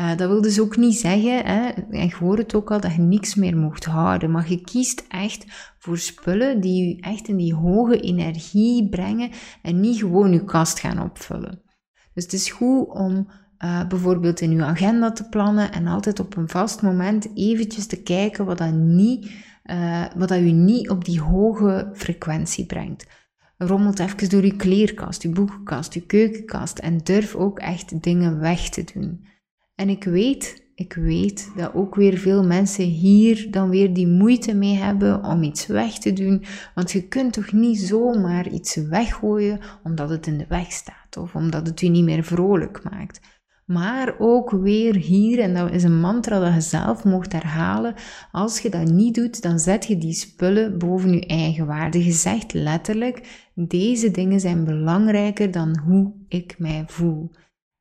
Uh, 0.00 0.16
dat 0.16 0.28
wil 0.28 0.42
dus 0.42 0.60
ook 0.60 0.76
niet 0.76 0.98
zeggen, 0.98 1.44
hè, 1.44 1.68
en 1.68 1.92
ik 1.92 2.12
hoor 2.12 2.38
het 2.38 2.54
ook 2.54 2.70
al, 2.70 2.80
dat 2.80 2.94
je 2.94 3.00
niks 3.00 3.34
meer 3.34 3.56
mocht 3.56 3.84
houden. 3.84 4.30
Maar 4.30 4.50
je 4.50 4.60
kiest 4.60 5.04
echt 5.08 5.44
voor 5.78 5.98
spullen 5.98 6.60
die 6.60 6.88
je 6.88 7.00
echt 7.00 7.28
in 7.28 7.36
die 7.36 7.54
hoge 7.54 8.00
energie 8.00 8.88
brengen 8.88 9.30
en 9.62 9.80
niet 9.80 9.98
gewoon 9.98 10.32
je 10.32 10.44
kast 10.44 10.80
gaan 10.80 11.02
opvullen. 11.02 11.62
Dus 12.14 12.24
het 12.24 12.32
is 12.32 12.50
goed 12.50 12.88
om 12.88 13.28
uh, 13.64 13.86
bijvoorbeeld 13.88 14.40
in 14.40 14.50
je 14.50 14.64
agenda 14.64 15.12
te 15.12 15.28
plannen 15.28 15.72
en 15.72 15.86
altijd 15.86 16.20
op 16.20 16.36
een 16.36 16.48
vast 16.48 16.82
moment 16.82 17.28
eventjes 17.34 17.86
te 17.86 18.02
kijken 18.02 18.44
wat 18.44 18.58
dat, 18.58 18.72
niet, 18.72 19.30
uh, 19.64 20.04
wat 20.16 20.28
dat 20.28 20.38
je 20.38 20.52
niet 20.52 20.90
op 20.90 21.04
die 21.04 21.20
hoge 21.20 21.90
frequentie 21.94 22.66
brengt. 22.66 23.06
Rommelt 23.58 23.98
even 23.98 24.28
door 24.28 24.44
je 24.44 24.56
kleerkast, 24.56 25.22
je 25.22 25.28
boekenkast, 25.28 25.94
je 25.94 26.06
keukenkast 26.06 26.78
en 26.78 26.98
durf 26.98 27.34
ook 27.34 27.58
echt 27.58 28.02
dingen 28.02 28.38
weg 28.38 28.68
te 28.68 28.84
doen. 28.94 29.26
En 29.74 29.88
ik 29.88 30.04
weet, 30.04 30.70
ik 30.74 30.92
weet 30.92 31.52
dat 31.56 31.74
ook 31.74 31.94
weer 31.94 32.18
veel 32.18 32.44
mensen 32.44 32.84
hier 32.84 33.50
dan 33.50 33.70
weer 33.70 33.94
die 33.94 34.06
moeite 34.06 34.54
mee 34.54 34.74
hebben 34.74 35.24
om 35.24 35.42
iets 35.42 35.66
weg 35.66 35.98
te 35.98 36.12
doen. 36.12 36.44
Want 36.74 36.92
je 36.92 37.08
kunt 37.08 37.32
toch 37.32 37.52
niet 37.52 37.78
zomaar 37.78 38.48
iets 38.48 38.76
weggooien 38.76 39.60
omdat 39.82 40.10
het 40.10 40.26
in 40.26 40.38
de 40.38 40.46
weg 40.48 40.72
staat 40.72 41.16
of 41.16 41.34
omdat 41.34 41.66
het 41.66 41.80
je 41.80 41.88
niet 41.88 42.04
meer 42.04 42.24
vrolijk 42.24 42.82
maakt. 42.90 43.20
Maar 43.66 44.14
ook 44.18 44.50
weer 44.50 44.94
hier, 44.94 45.38
en 45.38 45.54
dat 45.54 45.70
is 45.70 45.82
een 45.82 46.00
mantra 46.00 46.40
dat 46.40 46.54
je 46.54 46.60
zelf 46.60 47.04
mocht 47.04 47.32
herhalen, 47.32 47.94
als 48.32 48.60
je 48.60 48.70
dat 48.70 48.90
niet 48.90 49.14
doet, 49.14 49.42
dan 49.42 49.58
zet 49.58 49.86
je 49.86 49.98
die 49.98 50.12
spullen 50.12 50.78
boven 50.78 51.12
je 51.12 51.26
eigen 51.26 51.66
waarde. 51.66 52.04
Je 52.04 52.12
zegt 52.12 52.52
letterlijk, 52.52 53.50
deze 53.54 54.10
dingen 54.10 54.40
zijn 54.40 54.64
belangrijker 54.64 55.50
dan 55.50 55.78
hoe 55.86 56.12
ik 56.28 56.58
mij 56.58 56.84
voel. 56.86 57.30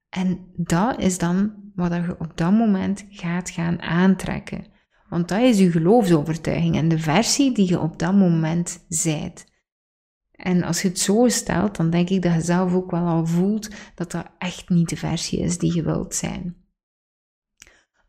En 0.10 0.40
dat 0.56 1.00
is 1.00 1.18
dan 1.18 1.54
wat 1.76 1.92
je 1.92 2.16
op 2.20 2.38
dat 2.38 2.52
moment 2.52 3.06
gaat 3.10 3.50
gaan 3.50 3.82
aantrekken. 3.82 4.66
Want 5.10 5.28
dat 5.28 5.42
is 5.42 5.60
je 5.60 5.72
geloofsovertuiging 5.72 6.76
en 6.76 6.88
de 6.88 7.00
versie 7.00 7.54
die 7.54 7.68
je 7.68 7.80
op 7.80 8.00
dat 8.00 8.14
moment 8.14 8.86
zijt. 8.88 9.50
En 10.32 10.64
als 10.64 10.82
je 10.82 10.88
het 10.88 11.00
zo 11.00 11.28
stelt, 11.28 11.76
dan 11.76 11.90
denk 11.90 12.10
ik 12.10 12.22
dat 12.22 12.34
je 12.34 12.42
zelf 12.42 12.74
ook 12.74 12.92
wel 12.92 13.06
al 13.06 13.26
voelt 13.26 13.70
dat 13.96 14.12
dat 14.12 14.26
echt 14.38 14.70
niet 14.70 14.90
de 14.90 14.98
versie 14.98 15.40
is 15.40 15.58
die 15.58 15.76
je 15.76 15.84
wilt 15.84 16.16
zijn. 16.16 16.56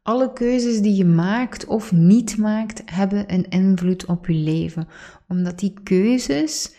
Alle 0.02 0.32
keuzes 0.32 0.80
die 0.80 0.94
je 0.94 1.04
maakt 1.04 1.64
of 1.64 1.92
niet 1.92 2.38
maakt, 2.38 2.82
hebben 2.84 3.32
een 3.32 3.48
invloed 3.48 4.06
op 4.06 4.26
je 4.26 4.34
leven, 4.34 4.88
omdat 5.28 5.58
die 5.58 5.74
keuzes 5.82 6.74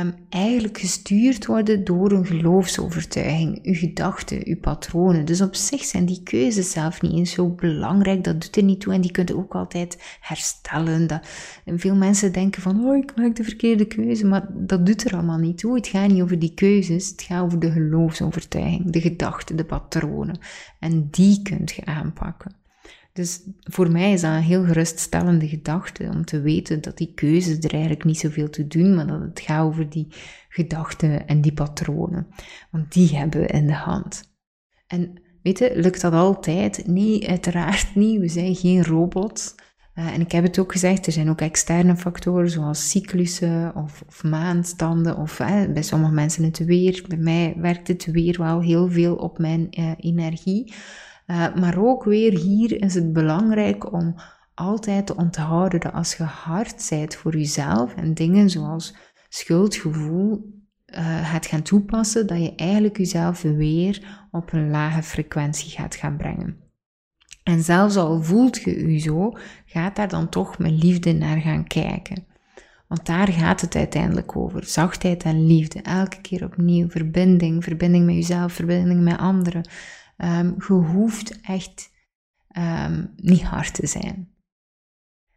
um, 0.00 0.14
eigenlijk 0.28 0.78
gestuurd 0.78 1.46
worden 1.46 1.84
door 1.84 2.12
een 2.12 2.26
geloofsovertuiging, 2.26 3.58
uw 3.62 3.74
gedachten, 3.74 4.46
uw 4.46 4.58
patronen. 4.60 5.24
Dus 5.24 5.40
op 5.40 5.54
zich 5.54 5.84
zijn 5.84 6.06
die 6.06 6.22
keuzes 6.22 6.70
zelf 6.70 7.02
niet 7.02 7.12
eens 7.12 7.32
zo 7.32 7.48
belangrijk, 7.48 8.24
dat 8.24 8.40
doet 8.40 8.56
er 8.56 8.62
niet 8.62 8.80
toe 8.80 8.92
en 8.92 9.00
die 9.00 9.10
kunt 9.10 9.32
ook 9.32 9.54
altijd 9.54 10.18
herstellen. 10.20 11.06
Dat, 11.06 11.28
veel 11.66 11.94
mensen 11.94 12.32
denken 12.32 12.62
van, 12.62 12.84
oh, 12.84 12.96
ik 12.96 13.16
maak 13.16 13.36
de 13.36 13.44
verkeerde 13.44 13.84
keuze, 13.84 14.26
maar 14.26 14.46
dat 14.50 14.86
doet 14.86 15.04
er 15.04 15.12
allemaal 15.12 15.38
niet 15.38 15.58
toe. 15.58 15.74
Het 15.74 15.86
gaat 15.86 16.08
niet 16.08 16.22
over 16.22 16.38
die 16.38 16.54
keuzes, 16.54 17.08
het 17.08 17.22
gaat 17.22 17.44
over 17.44 17.58
de 17.58 17.70
geloofsovertuiging, 17.70 18.90
de 18.90 19.00
gedachten, 19.00 19.56
de 19.56 19.64
patronen. 19.64 20.38
En 20.78 21.08
die 21.10 21.42
kunt 21.42 21.70
je 21.70 21.84
aanpakken. 21.84 22.57
Dus 23.18 23.42
voor 23.60 23.90
mij 23.90 24.12
is 24.12 24.20
dat 24.20 24.30
een 24.30 24.42
heel 24.42 24.64
geruststellende 24.64 25.48
gedachte 25.48 26.10
om 26.14 26.24
te 26.24 26.40
weten 26.40 26.80
dat 26.80 26.96
die 26.96 27.12
keuzes 27.14 27.58
er 27.58 27.72
eigenlijk 27.72 28.04
niet 28.04 28.18
zoveel 28.18 28.50
te 28.50 28.66
doen, 28.66 28.94
maar 28.94 29.06
dat 29.06 29.20
het 29.20 29.40
gaat 29.40 29.64
over 29.64 29.90
die 29.90 30.06
gedachten 30.48 31.26
en 31.26 31.40
die 31.40 31.52
patronen. 31.52 32.26
Want 32.70 32.92
die 32.92 33.16
hebben 33.16 33.40
we 33.40 33.46
in 33.46 33.66
de 33.66 33.74
hand. 33.74 34.22
En 34.86 35.22
weet 35.42 35.58
je, 35.58 35.72
lukt 35.74 36.00
dat 36.00 36.12
altijd? 36.12 36.86
Nee, 36.86 37.28
uiteraard 37.28 37.94
niet. 37.94 38.20
We 38.20 38.28
zijn 38.28 38.54
geen 38.54 38.84
robots. 38.84 39.54
Uh, 39.94 40.06
en 40.14 40.20
ik 40.20 40.32
heb 40.32 40.42
het 40.42 40.58
ook 40.58 40.72
gezegd, 40.72 41.06
er 41.06 41.12
zijn 41.12 41.30
ook 41.30 41.40
externe 41.40 41.96
factoren 41.96 42.50
zoals 42.50 42.90
cyclussen 42.90 43.74
of, 43.74 44.02
of 44.06 44.22
maanstanden 44.24 45.16
of 45.16 45.36
bij 45.72 45.82
sommige 45.82 46.12
mensen 46.12 46.44
het 46.44 46.58
weer. 46.58 47.04
Bij 47.08 47.18
mij 47.18 47.54
werkt 47.56 47.88
het 47.88 48.04
weer 48.04 48.38
wel 48.38 48.60
heel 48.60 48.90
veel 48.90 49.14
op 49.14 49.38
mijn 49.38 49.66
uh, 49.70 49.90
energie. 49.96 50.72
Uh, 51.30 51.54
maar 51.54 51.78
ook 51.78 52.04
weer 52.04 52.38
hier 52.38 52.82
is 52.82 52.94
het 52.94 53.12
belangrijk 53.12 53.92
om 53.92 54.14
altijd 54.54 55.06
te 55.06 55.16
onthouden 55.16 55.80
dat 55.80 55.92
als 55.92 56.14
je 56.14 56.22
hard 56.22 56.82
zijt 56.82 57.16
voor 57.16 57.36
jezelf 57.36 57.94
en 57.94 58.14
dingen 58.14 58.50
zoals 58.50 58.96
schuldgevoel 59.28 60.56
uh, 60.86 61.30
gaat 61.30 61.46
gaan 61.46 61.62
toepassen, 61.62 62.26
dat 62.26 62.38
je 62.38 62.54
eigenlijk 62.54 62.96
jezelf 62.96 63.42
weer 63.42 64.26
op 64.30 64.52
een 64.52 64.70
lage 64.70 65.02
frequentie 65.02 65.70
gaat 65.70 65.94
gaan 65.94 66.16
brengen. 66.16 66.56
En 67.42 67.62
zelfs 67.62 67.96
al 67.96 68.22
voelt 68.22 68.62
je 68.62 68.92
je 68.92 68.98
zo, 68.98 69.32
gaat 69.64 69.96
daar 69.96 70.08
dan 70.08 70.28
toch 70.28 70.58
met 70.58 70.82
liefde 70.82 71.12
naar 71.12 71.40
gaan 71.40 71.66
kijken. 71.66 72.26
Want 72.88 73.06
daar 73.06 73.28
gaat 73.28 73.60
het 73.60 73.76
uiteindelijk 73.76 74.36
over. 74.36 74.64
Zachtheid 74.64 75.22
en 75.22 75.46
liefde. 75.46 75.82
Elke 75.82 76.20
keer 76.20 76.44
opnieuw. 76.44 76.88
Verbinding. 76.88 77.64
Verbinding 77.64 78.06
met 78.06 78.14
jezelf. 78.14 78.52
Verbinding 78.52 79.02
met 79.02 79.18
anderen. 79.18 79.68
Um, 80.24 80.54
je 80.58 80.72
hoeft 80.72 81.40
echt 81.40 81.90
um, 82.56 83.12
niet 83.16 83.42
hard 83.42 83.74
te 83.74 83.86
zijn. 83.86 84.28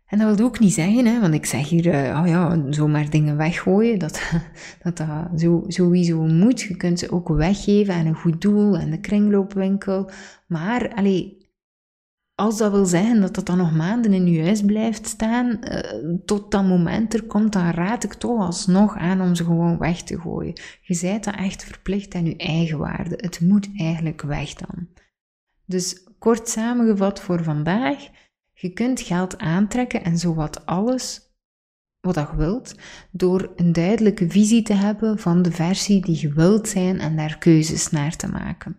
En 0.05 0.19
dat 0.19 0.37
wil 0.37 0.45
ook 0.45 0.59
niet 0.59 0.73
zeggen, 0.73 1.05
hè, 1.05 1.19
want 1.19 1.33
ik 1.33 1.45
zeg 1.45 1.69
hier, 1.69 1.85
uh, 1.85 2.19
oh 2.19 2.27
ja, 2.27 2.71
zomaar 2.71 3.09
dingen 3.09 3.37
weggooien, 3.37 3.99
dat 3.99 4.21
dat, 4.83 4.97
dat 4.97 5.07
zo, 5.35 5.63
sowieso 5.67 6.21
moet. 6.21 6.61
Je 6.61 6.75
kunt 6.75 6.99
ze 6.99 7.11
ook 7.11 7.27
weggeven 7.27 7.93
aan 7.93 8.05
een 8.05 8.15
goed 8.15 8.41
doel 8.41 8.77
en 8.77 8.91
de 8.91 8.99
kringloopwinkel. 8.99 10.09
Maar, 10.47 10.93
allee, 10.93 11.40
als 12.35 12.57
dat 12.57 12.71
wil 12.71 12.85
zeggen 12.85 13.21
dat 13.21 13.35
dat 13.35 13.45
dan 13.45 13.57
nog 13.57 13.75
maanden 13.75 14.13
in 14.13 14.27
je 14.27 14.43
huis 14.43 14.61
blijft 14.61 15.07
staan, 15.07 15.59
uh, 15.61 16.15
tot 16.25 16.51
dat 16.51 16.63
moment 16.63 17.13
er 17.13 17.23
komt, 17.23 17.53
dan 17.53 17.69
raad 17.69 18.03
ik 18.03 18.13
toch 18.13 18.39
alsnog 18.39 18.97
aan 18.97 19.21
om 19.21 19.35
ze 19.35 19.43
gewoon 19.43 19.77
weg 19.77 20.01
te 20.01 20.19
gooien. 20.19 20.59
Je 20.81 20.93
zijt 20.93 21.23
dan 21.23 21.33
echt 21.33 21.63
verplicht 21.63 22.15
aan 22.15 22.25
je 22.25 22.35
eigen 22.35 22.77
waarde. 22.77 23.15
Het 23.17 23.39
moet 23.41 23.69
eigenlijk 23.77 24.21
weg 24.21 24.53
dan. 24.53 24.87
Dus 25.65 26.07
kort 26.19 26.49
samengevat 26.49 27.21
voor 27.21 27.43
vandaag, 27.43 28.07
je 28.53 28.69
kunt 28.69 29.01
geld 29.01 29.37
aantrekken 29.37 30.03
en 30.03 30.17
zowat 30.17 30.65
alles 30.65 31.29
wat 31.99 32.15
je 32.15 32.35
wilt, 32.35 32.75
door 33.11 33.51
een 33.55 33.73
duidelijke 33.73 34.29
visie 34.29 34.61
te 34.61 34.73
hebben 34.73 35.19
van 35.19 35.41
de 35.41 35.51
versie 35.51 36.01
die 36.01 36.19
je 36.21 36.33
wilt 36.33 36.67
zijn 36.67 36.99
en 36.99 37.15
daar 37.15 37.37
keuzes 37.37 37.89
naar 37.89 38.15
te 38.15 38.27
maken 38.27 38.77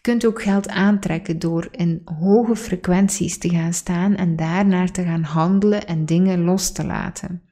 Je 0.00 0.10
kunt 0.10 0.26
ook 0.26 0.42
geld 0.42 0.68
aantrekken 0.68 1.38
door 1.38 1.68
in 1.70 2.02
hoge 2.04 2.56
frequenties 2.56 3.38
te 3.38 3.48
gaan 3.48 3.72
staan 3.72 4.14
en 4.14 4.36
daarnaar 4.36 4.90
te 4.90 5.02
gaan 5.02 5.22
handelen 5.22 5.86
en 5.86 6.04
dingen 6.04 6.44
los 6.44 6.72
te 6.72 6.86
laten. 6.86 7.42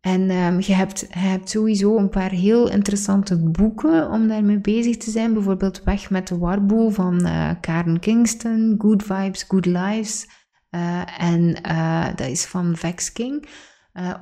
En 0.00 0.30
um, 0.30 0.60
je, 0.60 0.74
hebt, 0.74 1.00
je 1.00 1.18
hebt 1.18 1.50
sowieso 1.50 1.96
een 1.96 2.08
paar 2.08 2.30
heel 2.30 2.70
interessante 2.70 3.50
boeken 3.50 4.10
om 4.10 4.28
daarmee 4.28 4.60
bezig 4.60 4.96
te 4.96 5.10
zijn. 5.10 5.32
Bijvoorbeeld 5.32 5.82
Weg 5.84 6.10
met 6.10 6.28
de 6.28 6.38
Warboel 6.38 6.90
van 6.90 7.26
uh, 7.26 7.50
Karen 7.60 8.00
Kingston, 8.00 8.74
Good 8.78 9.02
Vibes, 9.02 9.42
Good 9.48 9.66
Lives. 9.66 10.28
Uh, 10.70 11.22
en 11.22 11.58
uh, 11.66 12.06
dat 12.06 12.28
is 12.28 12.46
van 12.46 12.76
Vex 12.76 13.12
King. 13.12 13.48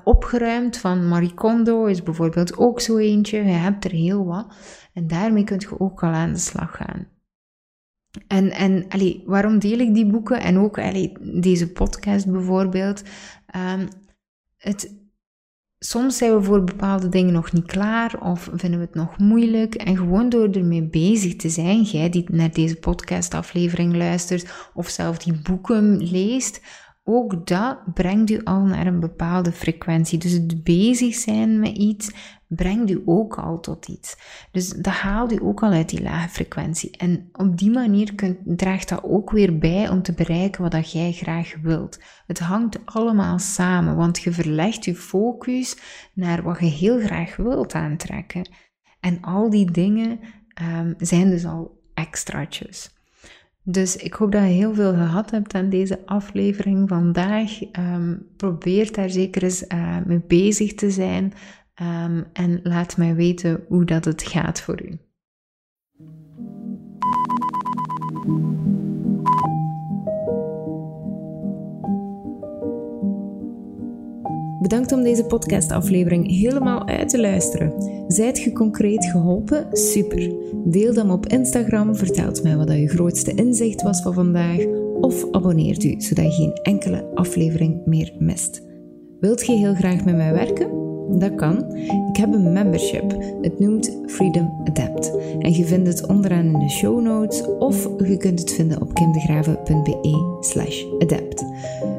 opgeruimd 0.04 0.78
van 0.78 1.08
Marie 1.08 1.34
Kondo 1.34 1.84
is 1.84 2.02
bijvoorbeeld 2.02 2.56
ook 2.56 2.80
zo 2.80 2.96
eentje. 2.96 3.44
Je 3.44 3.50
hebt 3.50 3.84
er 3.84 3.90
heel 3.90 4.24
wat. 4.24 4.54
En 4.92 5.06
daarmee 5.06 5.44
kun 5.44 5.58
je 5.58 5.80
ook 5.80 6.02
al 6.02 6.10
aan 6.10 6.32
de 6.32 6.38
slag 6.38 6.76
gaan. 6.76 7.16
En, 8.26 8.50
en 8.50 8.84
allee, 8.88 9.22
waarom 9.26 9.58
deel 9.58 9.78
ik 9.78 9.94
die 9.94 10.06
boeken 10.06 10.40
en 10.40 10.58
ook 10.58 10.78
allee, 10.78 11.12
deze 11.40 11.72
podcast 11.72 12.30
bijvoorbeeld? 12.30 13.02
Um, 13.56 13.88
het, 14.56 14.96
soms 15.78 16.16
zijn 16.16 16.34
we 16.34 16.42
voor 16.42 16.64
bepaalde 16.64 17.08
dingen 17.08 17.32
nog 17.32 17.52
niet 17.52 17.66
klaar 17.66 18.20
of 18.20 18.50
vinden 18.52 18.80
we 18.80 18.86
het 18.86 18.94
nog 18.94 19.18
moeilijk. 19.18 19.74
En 19.74 19.96
gewoon 19.96 20.28
door 20.28 20.50
ermee 20.50 20.88
bezig 20.88 21.36
te 21.36 21.48
zijn, 21.48 21.82
jij 21.82 22.10
die 22.10 22.24
naar 22.30 22.52
deze 22.52 22.76
podcastaflevering 22.76 23.96
luistert 23.96 24.70
of 24.74 24.88
zelf 24.88 25.18
die 25.18 25.40
boeken 25.42 26.10
leest, 26.10 26.60
ook 27.04 27.46
dat 27.46 27.94
brengt 27.94 28.30
u 28.30 28.40
al 28.44 28.60
naar 28.60 28.86
een 28.86 29.00
bepaalde 29.00 29.52
frequentie. 29.52 30.18
Dus 30.18 30.32
het 30.32 30.64
bezig 30.64 31.14
zijn 31.14 31.60
met 31.60 31.76
iets 31.76 32.10
brengt 32.48 32.90
u 32.90 33.02
ook 33.04 33.38
al 33.38 33.60
tot 33.60 33.88
iets. 33.88 34.16
Dus 34.52 34.68
dat 34.68 34.92
haalt 34.92 35.32
u 35.32 35.38
ook 35.42 35.62
al 35.62 35.70
uit 35.70 35.88
die 35.88 36.02
lage 36.02 36.28
frequentie. 36.28 36.96
En 36.96 37.28
op 37.32 37.58
die 37.58 37.70
manier 37.70 38.14
kunt, 38.14 38.38
draagt 38.44 38.88
dat 38.88 39.02
ook 39.02 39.30
weer 39.30 39.58
bij 39.58 39.88
om 39.88 40.02
te 40.02 40.12
bereiken 40.12 40.62
wat 40.62 40.72
dat 40.72 40.92
jij 40.92 41.12
graag 41.12 41.54
wilt. 41.62 41.98
Het 42.26 42.38
hangt 42.38 42.78
allemaal 42.84 43.38
samen, 43.38 43.96
want 43.96 44.18
je 44.18 44.32
verlegt 44.32 44.84
je 44.84 44.94
focus 44.94 45.76
naar 46.14 46.42
wat 46.42 46.58
je 46.58 46.66
heel 46.66 47.00
graag 47.00 47.36
wilt 47.36 47.74
aantrekken. 47.74 48.48
En 49.00 49.20
al 49.20 49.50
die 49.50 49.70
dingen 49.70 50.20
um, 50.62 50.94
zijn 50.98 51.30
dus 51.30 51.44
al 51.44 51.80
extraatjes. 51.94 52.96
Dus 53.62 53.96
ik 53.96 54.12
hoop 54.12 54.32
dat 54.32 54.42
je 54.42 54.48
heel 54.48 54.74
veel 54.74 54.92
gehad 54.92 55.30
hebt 55.30 55.54
aan 55.54 55.68
deze 55.68 56.06
aflevering 56.06 56.88
vandaag. 56.88 57.60
Um, 57.78 58.26
probeer 58.36 58.92
daar 58.92 59.10
zeker 59.10 59.42
eens 59.42 59.62
uh, 59.62 59.96
mee 60.06 60.20
bezig 60.26 60.74
te 60.74 60.90
zijn. 60.90 61.32
Um, 61.80 62.24
en 62.32 62.60
laat 62.62 62.96
mij 62.96 63.14
weten 63.14 63.64
hoe 63.68 63.84
dat 63.84 64.04
het 64.04 64.22
gaat 64.22 64.60
voor 64.60 64.82
u. 64.82 64.98
Bedankt 74.60 74.92
om 74.92 75.02
deze 75.02 75.24
podcastaflevering 75.24 76.30
helemaal 76.30 76.86
uit 76.86 77.08
te 77.08 77.20
luisteren. 77.20 77.72
Zijt 78.08 78.42
je 78.42 78.52
concreet 78.52 79.04
geholpen? 79.04 79.66
Super. 79.70 80.32
Deel 80.64 80.94
dan 80.94 81.10
op 81.10 81.26
Instagram, 81.26 81.96
vertelt 81.96 82.42
mij 82.42 82.56
wat 82.56 82.68
je 82.72 82.88
grootste 82.88 83.34
inzicht 83.34 83.82
was 83.82 84.02
van 84.02 84.14
vandaag 84.14 84.64
of 85.00 85.30
abonneert 85.30 85.84
u 85.84 86.00
zodat 86.00 86.24
je 86.24 86.42
geen 86.42 86.52
enkele 86.52 87.10
aflevering 87.14 87.86
meer 87.86 88.12
mist. 88.18 88.62
Wilt 89.20 89.46
je 89.46 89.52
heel 89.52 89.74
graag 89.74 90.04
met 90.04 90.16
mij 90.16 90.32
werken? 90.32 90.87
Dat 91.08 91.34
kan. 91.34 91.74
Ik 92.08 92.16
heb 92.16 92.32
een 92.32 92.52
membership. 92.52 93.16
Het 93.42 93.58
noemt 93.58 93.98
Freedom 94.06 94.62
Adapt. 94.64 95.12
En 95.38 95.52
je 95.52 95.64
vindt 95.64 95.88
het 95.88 96.06
onderaan 96.06 96.44
in 96.44 96.58
de 96.58 96.70
show 96.70 97.00
notes 97.00 97.42
of 97.58 97.88
je 98.04 98.16
kunt 98.16 98.40
het 98.40 98.52
vinden 98.52 98.82
op 98.82 98.94
kimdegraven.be 98.94 100.38
slash 100.40 100.84
adapt. 100.98 101.44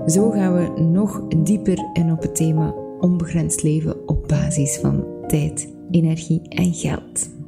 Zo 0.05 0.29
gaan 0.29 0.53
we 0.53 0.81
nog 0.81 1.21
dieper 1.37 1.89
in 1.93 2.11
op 2.11 2.21
het 2.21 2.35
thema 2.35 2.73
onbegrensd 2.99 3.63
leven 3.63 4.07
op 4.07 4.27
basis 4.27 4.77
van 4.77 5.05
tijd, 5.27 5.73
energie 5.91 6.41
en 6.49 6.73
geld. 6.73 7.38